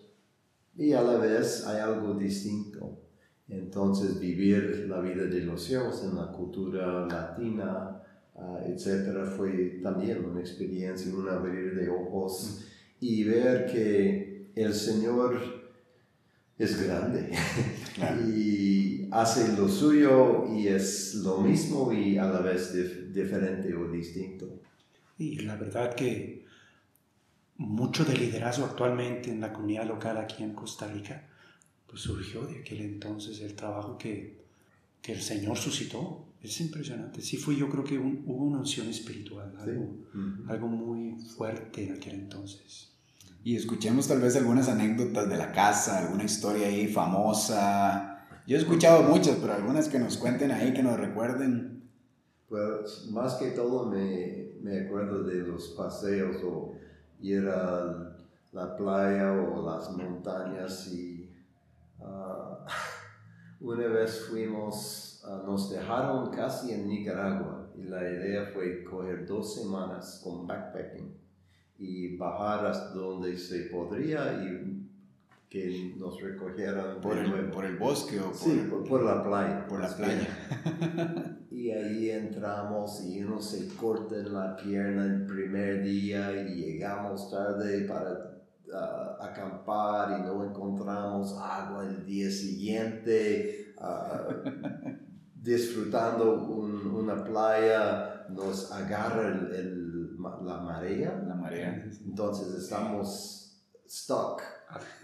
y 0.76 0.92
a 0.92 1.02
la 1.02 1.18
vez 1.18 1.66
hay 1.66 1.80
algo 1.80 2.14
distinto. 2.14 3.00
Entonces 3.48 4.18
vivir 4.18 4.86
la 4.88 5.00
vida 5.00 5.24
de 5.24 5.40
los 5.40 5.62
siervos 5.62 6.02
en 6.04 6.16
la 6.16 6.32
cultura 6.32 7.06
latina, 7.06 8.02
ah, 8.34 8.60
etcétera, 8.66 9.24
fue 9.26 9.80
también 9.82 10.24
una 10.24 10.40
experiencia, 10.40 11.14
un 11.14 11.28
abrir 11.28 11.74
de 11.76 11.88
ojos 11.88 12.64
y 13.00 13.22
ver 13.24 13.66
que 13.66 14.50
el 14.56 14.74
Señor 14.74 15.38
es 16.58 16.82
grande 16.84 17.30
y 18.34 19.08
hace 19.12 19.56
lo 19.56 19.68
suyo 19.68 20.46
y 20.54 20.68
es 20.68 21.14
lo 21.16 21.38
mismo 21.40 21.92
y 21.92 22.16
a 22.18 22.26
la 22.26 22.40
vez 22.40 22.74
dif- 22.74 23.12
diferente 23.12 23.74
o 23.74 23.90
distinto. 23.90 24.60
Y 25.18 25.40
la 25.40 25.56
verdad 25.56 25.94
que 25.94 26.45
mucho 27.58 28.04
de 28.04 28.16
liderazgo 28.16 28.64
actualmente 28.66 29.30
en 29.30 29.40
la 29.40 29.52
comunidad 29.52 29.86
local 29.86 30.18
aquí 30.18 30.42
en 30.42 30.54
Costa 30.54 30.86
Rica, 30.86 31.26
pues 31.86 32.02
surgió 32.02 32.46
de 32.46 32.60
aquel 32.60 32.80
entonces 32.82 33.40
el 33.40 33.54
trabajo 33.54 33.96
que, 33.98 34.44
que 35.02 35.12
el 35.12 35.20
Señor 35.22 35.56
suscitó 35.56 36.24
Es 36.42 36.60
impresionante. 36.60 37.22
Sí 37.22 37.38
fue, 37.38 37.56
yo 37.56 37.68
creo 37.68 37.82
que 37.82 37.98
un- 37.98 38.22
hubo 38.26 38.44
una 38.44 38.58
unción 38.58 38.88
espiritual, 38.88 39.52
algo, 39.58 39.82
Ujú. 40.14 40.48
algo 40.52 40.68
muy 40.68 41.18
fuerte 41.20 41.84
en 41.86 41.94
aquel 41.94 42.14
entonces. 42.14 42.92
Y 43.42 43.56
escuchemos 43.56 44.06
tal 44.06 44.20
vez 44.20 44.36
algunas 44.36 44.68
anécdotas 44.68 45.28
de 45.28 45.36
la 45.36 45.50
casa, 45.50 45.98
alguna 45.98 46.24
historia 46.24 46.66
ahí 46.68 46.86
famosa. 46.88 48.26
Yo 48.46 48.56
he 48.56 48.60
escuchado 48.60 49.02
muchas, 49.04 49.36
pero 49.40 49.54
algunas 49.54 49.88
que 49.88 49.98
nos 49.98 50.16
cuenten 50.18 50.50
ahí, 50.52 50.72
que 50.72 50.82
nos 50.82 50.98
recuerden. 51.00 51.82
Pues 52.48 53.06
más 53.10 53.34
que 53.34 53.50
todo 53.50 53.86
me, 53.90 54.50
me 54.62 54.80
acuerdo 54.80 55.24
de 55.24 55.38
los 55.46 55.68
paseos 55.76 56.36
o 56.44 56.74
ir 57.20 57.48
a 57.48 58.14
la 58.52 58.76
playa 58.76 59.32
o 59.32 59.64
las 59.64 59.90
montañas 59.90 60.88
y 60.88 61.30
ah, 62.00 62.66
una 63.60 63.86
vez 63.88 64.26
fuimos, 64.28 65.22
ah, 65.26 65.42
nos 65.44 65.70
dejaron 65.70 66.30
casi 66.30 66.72
en 66.72 66.88
Nicaragua 66.88 67.68
y 67.76 67.84
la 67.84 68.02
idea 68.02 68.46
fue 68.46 68.84
coger 68.84 69.26
dos 69.26 69.54
semanas 69.54 70.20
con 70.24 70.46
backpacking 70.46 71.14
y 71.78 72.16
bajar 72.16 72.66
hasta 72.66 72.94
donde 72.94 73.36
se 73.36 73.64
podría 73.64 74.32
y 74.42 74.85
que 75.60 75.94
nos 75.96 76.20
recogieran 76.20 77.00
Por 77.00 77.16
el, 77.16 77.30
nuevo. 77.30 77.50
por 77.50 77.64
el 77.64 77.76
bosque 77.78 78.20
o 78.20 78.24
por, 78.26 78.34
Sí, 78.36 78.66
por, 78.68 78.84
por 78.84 79.02
la 79.04 79.22
playa. 79.22 79.66
por 79.66 79.80
la 79.80 79.88
playa. 79.96 80.28
Y 81.50 81.70
ahí 81.70 82.10
entramos 82.10 83.02
y 83.02 83.22
uno 83.24 83.40
se 83.40 83.66
corta 83.76 84.16
en 84.16 84.34
la 84.34 84.54
pierna 84.56 85.06
el 85.06 85.24
primer 85.24 85.82
día 85.82 86.30
y 86.32 86.54
llegamos 86.54 87.30
tarde 87.30 87.86
para 87.88 88.42
ah, 88.74 89.16
acampar 89.22 90.18
y 90.18 90.22
no 90.22 90.44
encontramos 90.44 91.32
agua 91.40 91.86
el 91.88 92.04
día 92.04 92.30
siguiente. 92.30 93.74
ah, 93.78 94.28
disfrutando 95.34 96.44
un- 96.44 96.86
una 96.94 97.24
playa, 97.24 98.26
nos 98.30 98.70
agarra 98.72 99.28
el- 99.28 99.84
marea, 100.18 101.22
La 101.26 101.34
marea. 101.36 101.84
entonces 102.04 102.52
estamos 102.54 103.62
stuck 103.88 104.42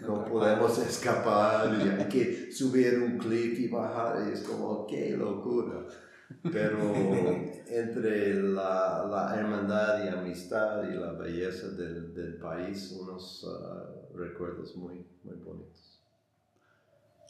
no 0.01 0.25
podemos 0.25 0.77
escapar 0.79 1.73
y 1.73 1.89
hay 1.89 2.07
que 2.09 2.51
subir 2.51 2.99
un 2.99 3.17
cliff 3.17 3.59
y 3.59 3.67
bajar 3.67 4.27
y 4.27 4.33
es 4.33 4.41
como 4.41 4.85
qué 4.87 5.11
locura 5.17 5.85
pero 6.51 6.93
entre 7.67 8.41
la, 8.41 9.05
la 9.09 9.35
hermandad 9.35 10.03
y 10.03 10.07
amistad 10.09 10.83
y 10.89 10.95
la 10.95 11.13
belleza 11.13 11.69
del, 11.69 12.13
del 12.13 12.35
país 12.37 12.91
unos 12.99 13.47
ah, 13.47 13.85
recuerdos 14.15 14.75
muy 14.75 15.05
muy 15.23 15.35
bonitos 15.37 16.01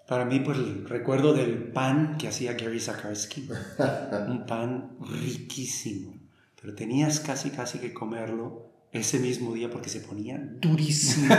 Para 0.07 0.25
mí, 0.25 0.39
pues 0.39 0.57
el 0.57 0.87
recuerdo 0.87 1.33
del 1.33 1.71
pan 1.71 2.17
que 2.17 2.27
hacía 2.27 2.53
Gary 2.53 2.79
Zakarsky. 2.79 3.49
un 4.27 4.45
pan 4.45 4.97
riquísimo. 4.99 6.19
Pero 6.59 6.75
tenías 6.75 7.19
casi, 7.19 7.51
casi 7.51 7.79
que 7.79 7.93
comerlo 7.93 8.72
ese 8.93 9.19
mismo 9.19 9.53
día 9.53 9.69
porque 9.69 9.89
se 9.89 9.99
ponía 10.01 10.37
durísimo. 10.61 11.33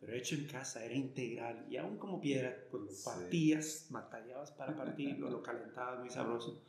Pero 0.00 0.14
hecho 0.14 0.34
en 0.36 0.46
casa, 0.46 0.84
era 0.84 0.94
integral. 0.94 1.66
Y 1.68 1.76
aún 1.76 1.98
como 1.98 2.20
piedra, 2.20 2.54
pues 2.70 2.82
lo 2.84 2.90
partías, 3.04 3.86
batallabas 3.90 4.52
para 4.52 4.76
partirlo, 4.76 5.28
lo 5.30 5.42
calentabas 5.42 6.00
muy 6.00 6.10
sabroso. 6.10 6.62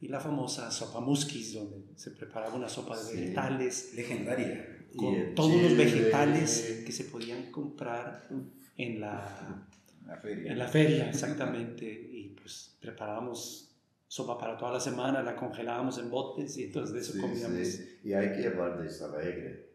Y 0.00 0.06
la 0.08 0.20
famosa 0.20 0.70
sopa 0.70 1.00
muskis, 1.00 1.54
donde 1.54 1.82
se 1.96 2.12
preparaba 2.12 2.54
una 2.54 2.68
sopa 2.68 2.96
de 2.96 3.12
vegetales 3.14 3.92
Legendaria. 3.94 4.76
Con 4.96 5.34
todos 5.34 5.52
los 5.60 5.72
chile. 5.72 5.84
vegetales 5.84 6.82
que 6.86 6.92
se 6.92 7.04
podían 7.04 7.50
comprar 7.50 8.28
en 8.76 9.00
la, 9.00 9.66
La 10.06 10.16
feria. 10.16 10.52
en 10.52 10.58
la 10.58 10.68
feria, 10.68 11.10
exactamente. 11.10 11.84
Y 12.12 12.28
pues 12.40 12.76
preparábamos 12.80 13.67
sopa 14.08 14.36
para 14.38 14.56
toda 14.56 14.72
la 14.72 14.80
semana, 14.80 15.22
la 15.22 15.36
congelábamos 15.36 15.98
en 15.98 16.10
botes 16.10 16.56
y 16.58 16.64
entonces 16.64 16.94
de 16.94 17.00
eso 17.00 17.12
Sí, 17.12 17.20
comíamos. 17.20 17.68
sí. 17.68 17.98
y 18.04 18.12
hay 18.14 18.32
que 18.40 18.48
hablar 18.48 18.82
de 18.82 18.88
Salegre 18.90 19.68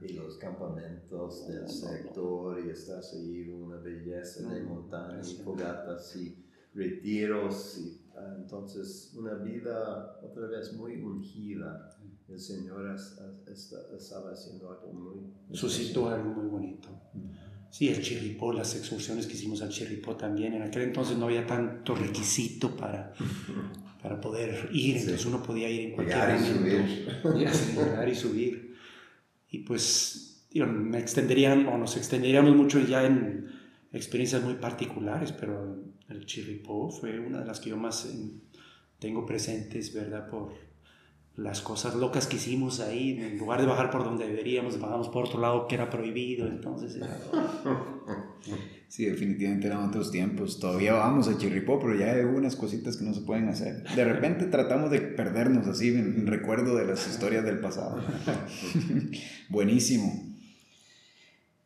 y 0.00 0.12
los 0.14 0.36
campamentos 0.38 1.46
del 1.48 1.62
No, 1.62 1.62
no, 1.62 1.66
no. 1.66 1.72
sector 1.72 2.60
y 2.66 2.70
estás 2.70 3.14
ahí 3.14 3.48
una 3.48 3.76
belleza 3.76 4.48
de 4.52 4.62
Mm, 4.62 4.68
montaña 4.68 5.20
y 5.22 5.34
fogatas 5.42 6.16
y 6.16 6.44
retiros 6.74 7.78
y 7.78 8.02
ah, 8.16 8.34
entonces 8.36 9.14
una 9.16 9.34
vida 9.34 10.18
otra 10.22 10.46
vez 10.48 10.72
muy 10.74 10.96
ungida 11.00 11.90
el 12.28 12.40
Señor 12.40 12.94
estaba 13.46 14.32
haciendo 14.32 14.70
algo 14.70 14.92
muy 14.92 15.32
suscitó 15.52 16.08
algo 16.08 16.30
muy 16.30 16.46
bonito. 16.48 16.88
Sí, 17.74 17.88
el 17.88 18.00
chirripó, 18.00 18.52
las 18.52 18.76
excursiones 18.76 19.26
que 19.26 19.32
hicimos 19.32 19.60
al 19.60 19.70
chirripó 19.70 20.14
también. 20.14 20.54
En 20.54 20.62
aquel 20.62 20.82
entonces 20.82 21.16
no 21.18 21.24
había 21.26 21.44
tanto 21.44 21.96
requisito 21.96 22.76
para, 22.76 23.12
para 24.00 24.20
poder 24.20 24.68
ir, 24.72 24.98
entonces 24.98 25.22
Sí. 25.22 25.26
uno 25.26 25.42
podía 25.42 25.68
ir 25.68 25.80
en 25.86 25.90
cualquier 25.90 26.18
llegar 26.18 26.40
y 26.40 26.44
subir 26.44 27.08
llegar 27.84 28.08
y 28.08 28.14
subir. 28.14 28.76
Y 29.50 29.58
pues, 29.64 30.46
digo, 30.52 30.66
me 30.66 31.00
extenderían, 31.00 31.66
o 31.66 31.76
nos 31.76 31.96
extenderíamos 31.96 32.54
mucho 32.54 32.78
ya 32.78 33.04
en 33.06 33.50
experiencias 33.92 34.44
muy 34.44 34.54
particulares, 34.54 35.32
pero 35.32 35.82
el 36.08 36.26
chirripó 36.26 36.92
fue 36.92 37.18
una 37.18 37.40
de 37.40 37.46
las 37.46 37.58
que 37.58 37.70
yo 37.70 37.76
más 37.76 38.06
eh, 38.06 38.14
tengo 39.00 39.26
presentes, 39.26 39.92
¿verdad? 39.92 40.30
Por 40.30 40.52
las 41.36 41.60
cosas 41.60 41.94
locas 41.96 42.26
que 42.28 42.36
hicimos 42.36 42.78
ahí, 42.80 43.18
en 43.20 43.38
lugar 43.38 43.60
de 43.60 43.66
bajar 43.66 43.90
por 43.90 44.04
donde 44.04 44.26
deberíamos, 44.26 44.78
bajamos 44.78 45.08
por 45.08 45.24
otro 45.26 45.40
lado 45.40 45.66
que 45.66 45.74
era 45.74 45.90
prohibido, 45.90 46.46
entonces 46.46 46.94
era- 46.96 47.18
Sí, 48.88 49.06
definitivamente 49.06 49.66
eran 49.66 49.88
otros 49.88 50.12
tiempos. 50.12 50.60
Todavía 50.60 50.92
vamos 50.92 51.26
a 51.26 51.36
Chirripó, 51.36 51.80
pero 51.80 51.96
ya 51.98 52.12
hay 52.12 52.20
algunas 52.20 52.54
cositas 52.54 52.96
que 52.96 53.04
no 53.04 53.12
se 53.12 53.22
pueden 53.22 53.48
hacer. 53.48 53.82
De 53.96 54.04
repente 54.04 54.44
tratamos 54.46 54.90
de 54.92 55.00
perdernos 55.00 55.66
así 55.66 55.88
en, 55.88 55.98
en 55.98 56.26
recuerdo 56.28 56.76
de 56.76 56.84
las 56.86 57.08
historias 57.08 57.44
del 57.44 57.58
pasado. 57.58 58.00
Buenísimo. 59.48 60.12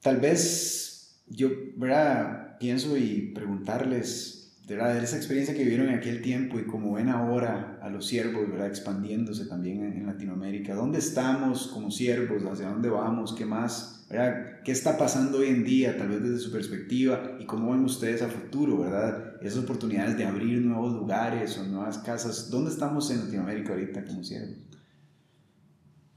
Tal 0.01 0.19
vez 0.19 1.21
yo, 1.29 1.51
¿verdad? 1.77 2.57
Pienso 2.59 2.97
y 2.97 3.33
preguntarles, 3.35 4.38
¿verdad? 4.69 4.95
De 4.95 5.05
esa 5.05 5.17
experiencia 5.17 5.55
que 5.55 5.63
vivieron 5.63 5.89
en 5.89 5.95
aquel 5.95 6.21
tiempo 6.21 6.59
y 6.59 6.65
como 6.65 6.95
ven 6.95 7.09
ahora 7.09 7.79
a 7.83 7.89
los 7.89 8.07
siervos, 8.07 8.49
¿verdad? 8.51 8.67
Expandiéndose 8.67 9.47
también 9.47 9.83
en, 9.83 9.93
en 9.95 10.07
Latinoamérica. 10.07 10.75
¿Dónde 10.75 10.99
estamos 10.99 11.69
como 11.69 11.91
siervos? 11.91 12.43
¿Hacia 12.45 12.69
dónde 12.69 12.91
vamos? 12.91 13.35
¿Qué 13.35 13.47
más? 13.47 13.99
¿verdad? 14.09 14.63
¿Qué 14.65 14.73
está 14.73 14.97
pasando 14.97 15.39
hoy 15.39 15.49
en 15.49 15.65
día, 15.65 15.97
tal 15.97 16.09
vez 16.09 16.23
desde 16.23 16.39
su 16.39 16.51
perspectiva? 16.51 17.37
¿Y 17.39 17.45
cómo 17.45 17.73
ven 17.73 17.85
ustedes 17.85 18.23
a 18.23 18.29
futuro, 18.29 18.79
verdad? 18.79 19.37
Esas 19.43 19.65
oportunidades 19.65 20.17
de 20.17 20.25
abrir 20.25 20.61
nuevos 20.63 20.95
lugares 20.95 21.59
o 21.59 21.65
nuevas 21.65 21.99
casas. 21.99 22.51
¿Dónde 22.51 22.71
estamos 22.71 23.11
en 23.11 23.25
Latinoamérica 23.25 23.73
ahorita 23.73 24.05
como 24.05 24.25
siervos? 24.25 24.57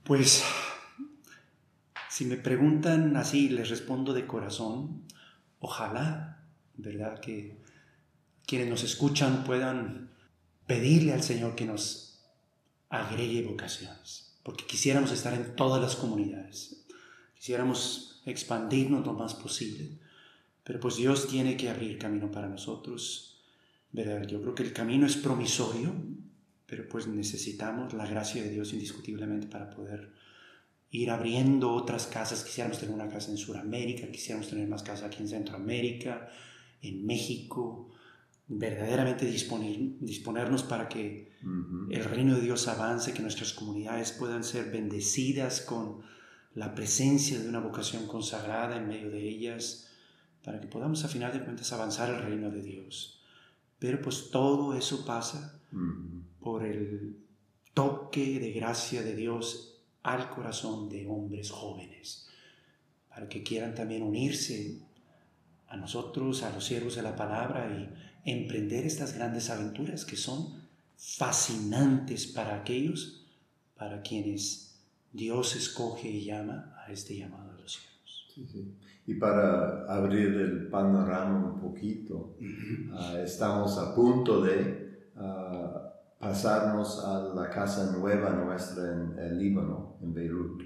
Pues, 0.03 0.43
si 2.09 2.25
me 2.25 2.37
preguntan 2.37 3.15
así, 3.17 3.49
les 3.49 3.69
respondo 3.69 4.13
de 4.13 4.25
corazón, 4.25 5.03
ojalá, 5.59 6.43
¿verdad? 6.77 7.19
Que 7.19 7.61
quienes 8.51 8.67
nos 8.67 8.83
escuchan 8.83 9.45
puedan 9.45 10.11
pedirle 10.67 11.13
al 11.13 11.23
Señor 11.23 11.55
que 11.55 11.63
nos 11.63 12.19
agregue 12.89 13.43
vocaciones, 13.43 14.35
porque 14.43 14.65
quisiéramos 14.65 15.13
estar 15.13 15.33
en 15.33 15.55
todas 15.55 15.81
las 15.81 15.95
comunidades, 15.95 16.83
quisiéramos 17.33 18.21
expandirnos 18.25 19.05
lo 19.05 19.13
más 19.13 19.35
posible, 19.35 19.99
pero 20.65 20.81
pues 20.81 20.97
Dios 20.97 21.29
tiene 21.29 21.55
que 21.55 21.69
abrir 21.69 21.97
camino 21.97 22.29
para 22.29 22.49
nosotros, 22.49 23.41
¿verdad? 23.93 24.27
Yo 24.27 24.41
creo 24.41 24.53
que 24.53 24.63
el 24.63 24.73
camino 24.73 25.07
es 25.07 25.15
promisorio, 25.15 25.95
pero 26.65 26.89
pues 26.89 27.07
necesitamos 27.07 27.93
la 27.93 28.05
gracia 28.05 28.43
de 28.43 28.49
Dios 28.49 28.73
indiscutiblemente 28.73 29.47
para 29.47 29.69
poder 29.69 30.11
ir 30.89 31.09
abriendo 31.09 31.71
otras 31.71 32.05
casas. 32.05 32.43
Quisiéramos 32.43 32.79
tener 32.79 32.93
una 32.93 33.07
casa 33.07 33.31
en 33.31 33.37
Sudamérica, 33.37 34.11
quisiéramos 34.11 34.49
tener 34.49 34.67
más 34.67 34.83
casas 34.83 35.05
aquí 35.05 35.23
en 35.23 35.29
Centroamérica, 35.29 36.29
en 36.81 37.05
México, 37.05 37.91
verdaderamente 38.53 39.25
disponer, 39.25 39.77
disponernos 40.01 40.63
para 40.63 40.89
que 40.89 41.31
el 41.89 42.03
reino 42.03 42.35
de 42.35 42.41
Dios 42.41 42.67
avance, 42.67 43.13
que 43.13 43.21
nuestras 43.21 43.53
comunidades 43.53 44.11
puedan 44.11 44.43
ser 44.43 44.71
bendecidas 44.71 45.61
con 45.61 46.01
la 46.53 46.75
presencia 46.75 47.39
de 47.39 47.47
una 47.47 47.61
vocación 47.61 48.07
consagrada 48.07 48.75
en 48.75 48.89
medio 48.89 49.09
de 49.09 49.27
ellas, 49.27 49.87
para 50.43 50.59
que 50.59 50.67
podamos 50.67 51.05
a 51.05 51.07
final 51.07 51.31
de 51.31 51.43
cuentas 51.43 51.71
avanzar 51.71 52.09
el 52.09 52.21
reino 52.21 52.51
de 52.51 52.61
Dios. 52.61 53.21
Pero 53.79 54.01
pues 54.01 54.29
todo 54.31 54.73
eso 54.75 55.05
pasa 55.05 55.59
por 56.41 56.65
el 56.65 57.17
toque 57.73 58.37
de 58.39 58.51
gracia 58.51 59.01
de 59.01 59.15
Dios 59.15 59.81
al 60.03 60.29
corazón 60.29 60.89
de 60.89 61.07
hombres 61.07 61.51
jóvenes, 61.51 62.27
para 63.07 63.29
que 63.29 63.43
quieran 63.43 63.75
también 63.75 64.03
unirse 64.03 64.81
a 65.69 65.77
nosotros, 65.77 66.43
a 66.43 66.49
los 66.51 66.65
siervos 66.65 66.95
de 66.95 67.01
la 67.01 67.15
palabra 67.15 67.65
y 67.71 68.10
emprender 68.25 68.85
estas 68.85 69.13
grandes 69.15 69.49
aventuras 69.49 70.05
que 70.05 70.15
son 70.15 70.61
fascinantes 70.97 72.27
para 72.27 72.55
aquellos 72.55 73.25
para 73.75 74.01
quienes 74.03 74.75
Dios 75.11 75.55
escoge 75.55 76.07
y 76.09 76.25
llama 76.25 76.75
a 76.85 76.91
este 76.91 77.17
llamado 77.17 77.51
de 77.55 77.61
los 77.63 77.73
siervos. 77.73 78.27
Sí, 78.33 78.47
sí. 78.47 78.73
Y 79.07 79.15
para 79.15 79.85
abrir 79.91 80.27
el 80.35 80.67
panorama 80.67 81.53
un 81.53 81.59
poquito, 81.59 82.35
Ujú. 82.39 82.93
ah, 82.93 83.19
estamos 83.23 83.77
a 83.79 83.95
punto 83.95 84.41
de 84.41 85.09
ah, 85.17 85.93
pasarnos 86.19 87.03
a 87.03 87.33
la 87.33 87.49
casa 87.49 87.91
nueva 87.97 88.29
nuestra 88.29 88.93
en 88.93 89.17
el 89.17 89.39
Líbano, 89.39 89.95
en 90.01 90.13
Beirut. 90.13 90.61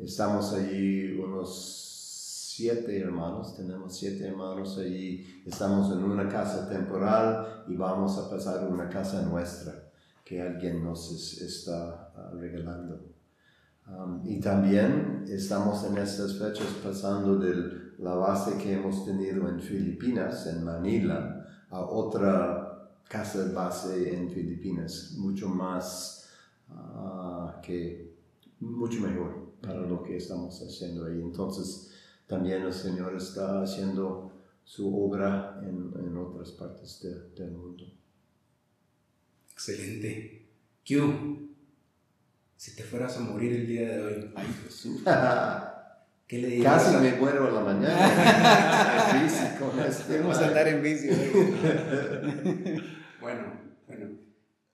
Estamos 0.00 0.52
allí 0.52 1.12
unos 1.12 1.91
siete 2.62 2.96
hermanos, 3.00 3.56
tenemos 3.56 3.92
siete 3.98 4.24
hermanos 4.24 4.78
allí, 4.78 5.42
estamos 5.44 5.90
en 5.90 6.04
una 6.04 6.28
casa 6.28 6.68
temporal 6.68 7.64
y 7.66 7.74
vamos 7.74 8.16
a 8.18 8.30
pasar 8.30 8.68
una 8.68 8.88
casa 8.88 9.22
nuestra 9.22 9.90
que 10.24 10.40
alguien 10.40 10.84
nos 10.84 11.40
está 11.42 12.12
ah, 12.14 12.30
regalando. 12.38 13.00
Y 14.22 14.38
también 14.38 15.24
estamos 15.26 15.82
en 15.84 15.98
estas 15.98 16.38
fechas 16.38 16.68
pasando 16.84 17.36
de 17.36 17.52
la 17.98 18.14
base 18.14 18.56
que 18.56 18.74
hemos 18.74 19.04
tenido 19.04 19.48
en 19.48 19.60
Filipinas, 19.60 20.46
en 20.46 20.62
Manila, 20.62 21.44
a 21.68 21.80
otra 21.80 22.92
casa 23.08 23.50
base 23.52 24.14
en 24.14 24.30
Filipinas, 24.30 25.16
mucho 25.18 25.48
más 25.48 26.30
uh, 26.70 27.60
que, 27.60 28.14
mucho 28.60 29.00
mejor 29.00 29.50
para 29.60 29.80
lo 29.80 30.02
que 30.04 30.16
estamos 30.16 30.62
haciendo 30.62 31.06
ahí. 31.06 31.20
Entonces, 31.20 31.91
también 32.32 32.62
el 32.62 32.72
Señor 32.72 33.14
está 33.14 33.60
haciendo 33.60 34.32
su 34.64 35.04
obra 35.04 35.60
en, 35.62 35.92
en 36.02 36.16
otras 36.16 36.52
partes 36.52 37.06
del 37.36 37.50
mundo. 37.50 37.84
Excelente. 39.52 40.48
Q, 40.82 41.50
si 42.56 42.74
te 42.74 42.84
fueras 42.84 43.18
a 43.18 43.20
morir 43.20 43.52
el 43.52 43.66
día 43.66 43.86
de 43.86 44.00
hoy, 44.00 44.32
ay 44.34 44.46
Jesús, 44.64 45.02
¿qué 46.26 46.38
le 46.42 46.48
dirías? 46.48 46.82
Casi 46.82 46.96
me 46.96 47.16
muero 47.16 47.48
a 47.48 47.50
la 47.50 47.60
mañana. 47.60 49.26
este 49.86 50.20
Vamos 50.20 50.38
a 50.38 50.48
andar 50.48 50.68
en 50.68 50.82
vicio. 50.82 51.12
bueno, 53.20 53.60
bueno. 53.86 54.18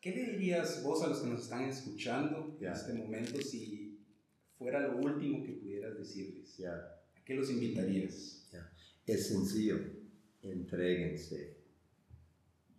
¿Qué 0.01 0.13
le 0.13 0.31
dirías 0.31 0.81
vos 0.85 1.03
a 1.03 1.09
los 1.09 1.23
que 1.23 1.31
nos 1.31 1.43
están 1.43 1.65
escuchando 1.65 2.57
en 2.61 2.69
este 2.69 2.93
momento 2.93 3.43
si 3.43 3.99
fuera 4.57 4.79
lo 4.79 4.99
último 4.99 5.43
que 5.43 5.55
pudieras 5.55 5.99
decirles? 5.99 6.57
Yeah. 6.57 6.98
¿A 7.29 7.31
qué 7.31 7.35
los 7.35 7.51
invitarías? 7.51 8.49
Es 9.05 9.29
sencillo. 9.29 9.77
Entréguense 10.41 11.59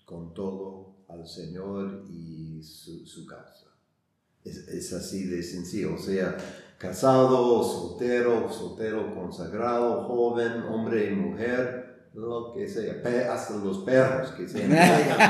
con 0.05 0.33
todo 0.33 1.05
al 1.07 1.27
Señor 1.27 2.03
y 2.09 2.63
su, 2.63 3.05
su 3.05 3.27
casa. 3.27 3.67
Es, 4.43 4.67
es, 4.69 4.91
así 4.93 5.25
de 5.25 5.43
sencillo, 5.43 5.93
o 5.93 5.99
sea, 5.99 6.35
casado, 6.79 7.63
soltero, 7.63 8.51
soltero 8.51 9.13
consagrado, 9.13 10.05
joven, 10.05 10.63
hombre 10.63 11.11
y 11.11 11.15
mujer, 11.15 12.09
lo 12.15 12.51
que 12.51 12.67
sea, 12.67 13.03
hasta 13.31 13.55
los 13.57 13.83
perros 13.83 14.31
que 14.31 14.47
se 14.47 14.63
entregan 14.63 15.21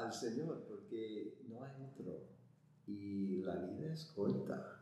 al 0.00 0.12
Señor, 0.12 0.64
porque 0.68 1.38
no 1.48 1.62
hay 1.62 1.74
otro. 1.80 2.26
Y 2.88 3.36
la 3.42 3.54
vida 3.54 3.92
es 3.92 4.06
corta. 4.06 4.80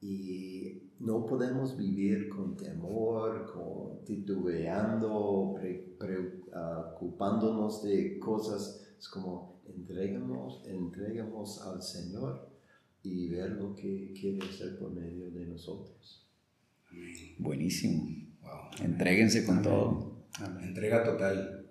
Y 0.00 0.87
no 1.00 1.26
podemos 1.26 1.76
vivir 1.76 2.28
con 2.28 2.56
temor, 2.56 3.50
con 3.52 4.04
titubeando, 4.04 5.54
preocupándonos 5.98 7.82
de 7.84 8.18
cosas. 8.18 8.84
Es 8.98 9.08
como 9.08 9.60
entregamos, 9.66 10.66
entregamos 10.66 11.62
al 11.62 11.82
Señor 11.82 12.48
y 13.02 13.28
ver 13.28 13.52
lo 13.52 13.74
que 13.76 14.12
quiere 14.18 14.44
hacer 14.46 14.78
por 14.78 14.92
medio 14.92 15.30
de 15.30 15.46
nosotros. 15.46 16.28
Buenísimo. 17.38 18.08
Wow. 18.42 18.70
Entréguense 18.82 19.44
con 19.44 19.62
todo. 19.62 20.26
Entrega 20.62 21.04
total. 21.04 21.66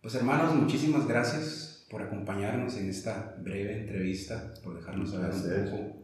Pues 0.00 0.14
hermanos, 0.14 0.54
muchísimas 0.54 1.06
gracias 1.06 1.86
por 1.90 2.02
acompañarnos 2.02 2.76
en 2.76 2.88
esta 2.88 3.36
breve 3.42 3.80
entrevista, 3.80 4.54
por 4.62 4.76
dejarnos 4.76 5.10
saber 5.10 5.32
un 5.34 5.70
poco 5.70 6.03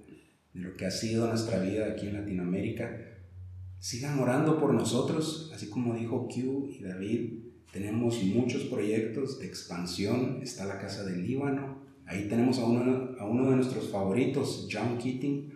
de 0.55 0.61
lo 0.61 0.75
que 0.75 0.87
ha 0.87 0.91
sido 0.91 1.29
nuestra 1.29 1.61
vida 1.61 1.87
aquí 1.87 2.09
en 2.09 2.15
Latinoamérica. 2.15 2.97
Sigan 3.79 4.19
orando 4.19 4.59
por 4.59 4.75
nosotros, 4.75 5.51
así 5.55 5.71
como 5.71 5.95
dijo 5.95 6.29
Q 6.29 6.69
y 6.79 6.83
David. 6.83 7.41
Tenemos 7.73 8.23
muchos 8.25 8.65
proyectos 8.65 9.39
de 9.39 9.47
expansión. 9.47 10.41
Está 10.43 10.67
la 10.67 10.79
Casa 10.79 11.05
del 11.05 11.27
Líbano. 11.27 11.79
Ahí 12.05 12.27
tenemos 12.29 12.59
a 12.59 12.65
uno, 12.65 13.11
a 13.19 13.25
uno 13.25 13.49
de 13.49 13.57
nuestros 13.57 13.89
favoritos, 13.89 14.69
John 14.71 14.99
Keating, 14.99 15.53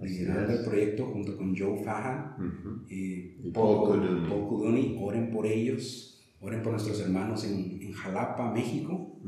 liderando 0.00 0.54
el 0.54 0.64
proyecto 0.64 1.04
junto 1.06 1.36
con 1.36 1.54
Joe 1.54 1.84
Faja 1.84 2.36
y 2.88 3.50
Paul 3.52 4.48
Kuduni. 4.48 4.96
Oren 4.98 5.30
por 5.30 5.46
ellos. 5.46 6.06
Oren 6.40 6.62
por 6.62 6.72
nuestros 6.72 6.98
hermanos 7.00 7.44
en, 7.44 7.82
en 7.82 7.92
Jalapa, 7.92 8.50
México, 8.50 9.20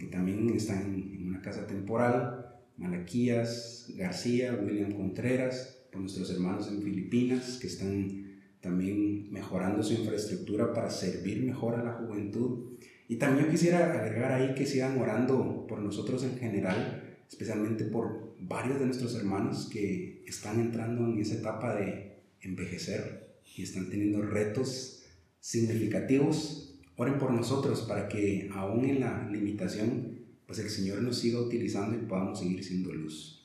que 0.00 0.06
también 0.06 0.50
están 0.50 0.92
en 0.94 1.28
una 1.28 1.40
casa 1.40 1.64
temporal. 1.64 2.55
Malaquías 2.76 3.86
García, 3.96 4.58
William 4.62 4.92
Contreras, 4.92 5.76
por 5.90 6.02
nuestros 6.02 6.30
hermanos 6.30 6.68
en 6.68 6.82
Filipinas 6.82 7.58
que 7.60 7.66
están 7.66 8.26
también 8.60 9.30
mejorando 9.30 9.82
su 9.82 9.94
infraestructura 9.94 10.72
para 10.72 10.90
servir 10.90 11.42
mejor 11.42 11.76
a 11.76 11.84
la 11.84 11.92
juventud. 11.92 12.76
Y 13.08 13.16
también 13.16 13.48
quisiera 13.50 13.92
agregar 13.92 14.32
ahí 14.32 14.54
que 14.54 14.66
sigan 14.66 14.98
orando 14.98 15.66
por 15.68 15.80
nosotros 15.80 16.24
en 16.24 16.36
general, 16.36 17.16
especialmente 17.28 17.84
por 17.84 18.34
varios 18.40 18.78
de 18.80 18.86
nuestros 18.86 19.14
hermanos 19.14 19.68
que 19.72 20.24
están 20.26 20.60
entrando 20.60 21.04
en 21.06 21.18
esa 21.18 21.36
etapa 21.36 21.76
de 21.76 22.18
envejecer 22.40 23.40
y 23.56 23.62
están 23.62 23.88
teniendo 23.88 24.22
retos 24.22 25.04
significativos. 25.40 26.78
Oren 26.96 27.18
por 27.18 27.32
nosotros 27.32 27.82
para 27.82 28.08
que 28.08 28.50
aún 28.52 28.84
en 28.84 29.00
la 29.00 29.28
limitación 29.30 30.15
pues 30.46 30.58
el 30.58 30.70
Señor 30.70 31.02
nos 31.02 31.18
siga 31.18 31.40
utilizando 31.40 31.96
y 31.96 32.06
podamos 32.06 32.38
seguir 32.38 32.62
siendo 32.62 32.92
luz. 32.92 33.36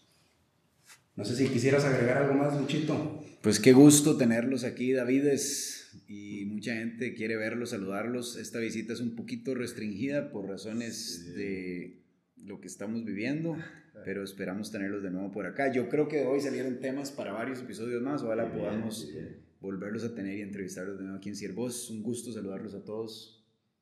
No 1.16 1.26
sé 1.26 1.36
si 1.36 1.48
quisieras 1.48 1.84
agregar 1.84 2.20
algo 2.20 2.36
más, 2.36 2.60
Luchito. 2.60 3.24
Pues 3.42 3.60
qué 3.60 3.74
gusto 3.74 4.18
tenerlos 4.18 4.64
aquí, 4.64 4.94
Davides, 4.94 5.92
y 6.08 6.46
mucha 6.46 6.76
gente 6.76 7.16
quiere 7.16 7.36
verlos, 7.38 7.72
saludarlos. 7.72 8.38
Esta 8.38 8.60
visita 8.60 8.94
es 8.94 9.00
un 9.00 9.16
poquito 9.16 9.56
restringida 9.56 10.32
por 10.32 10.48
razones 10.48 11.34
de 11.36 12.04
lo 12.38 12.62
que 12.62 12.68
estamos 12.68 13.04
viviendo, 13.04 13.58
pero 14.06 14.24
esperamos 14.24 14.72
tenerlos 14.72 15.04
de 15.04 15.12
nuevo 15.12 15.32
por 15.32 15.48
acá. 15.48 15.72
Yo 15.72 15.90
creo 15.90 16.08
que 16.08 16.24
hoy 16.24 16.40
salieron 16.40 16.80
temas 16.80 17.12
para 17.12 17.34
varios 17.34 17.60
episodios 17.60 18.02
más, 18.02 18.22
ojalá 18.22 18.52
podamos 18.54 19.12
volverlos 19.60 20.04
a 20.04 20.14
tener 20.16 20.38
y 20.38 20.42
entrevistarlos 20.42 20.98
de 20.98 21.04
nuevo 21.04 21.18
aquí 21.18 21.30
en 21.30 21.36
Siervos. 21.36 21.90
Un 21.90 22.04
gusto 22.04 22.32
saludarlos 22.32 22.74
a 22.74 22.84
todos. 22.84 23.41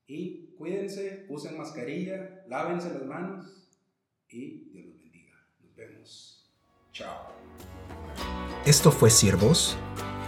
Y 0.09 0.53
cuídense, 0.57 1.25
usen 1.29 1.55
mascarilla, 1.55 2.43
lávense 2.47 2.91
las 2.91 3.05
manos 3.05 3.45
y 4.27 4.71
Dios 4.71 4.87
los 4.87 4.99
bendiga. 4.99 5.35
Nos 5.63 5.75
vemos. 5.75 6.51
Chao. 6.91 7.27
Esto 8.65 8.91
fue 8.91 9.11
Siervos. 9.11 9.77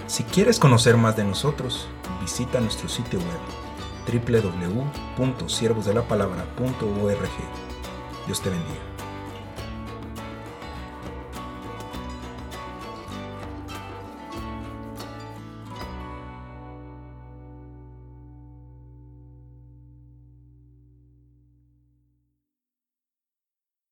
Si 0.06 0.24
quieres 0.24 0.60
conocer 0.60 0.98
más 0.98 1.18
de 1.18 1.24
nosotros, 1.24 1.88
visita 2.22 2.62
nuestro 2.62 2.88
sitio 2.90 3.18
web 3.20 3.40
www.siervosdelapalabra.org. 5.18 7.30
Dios 8.28 8.40
te 8.42 8.52
bendiga. 8.52 8.91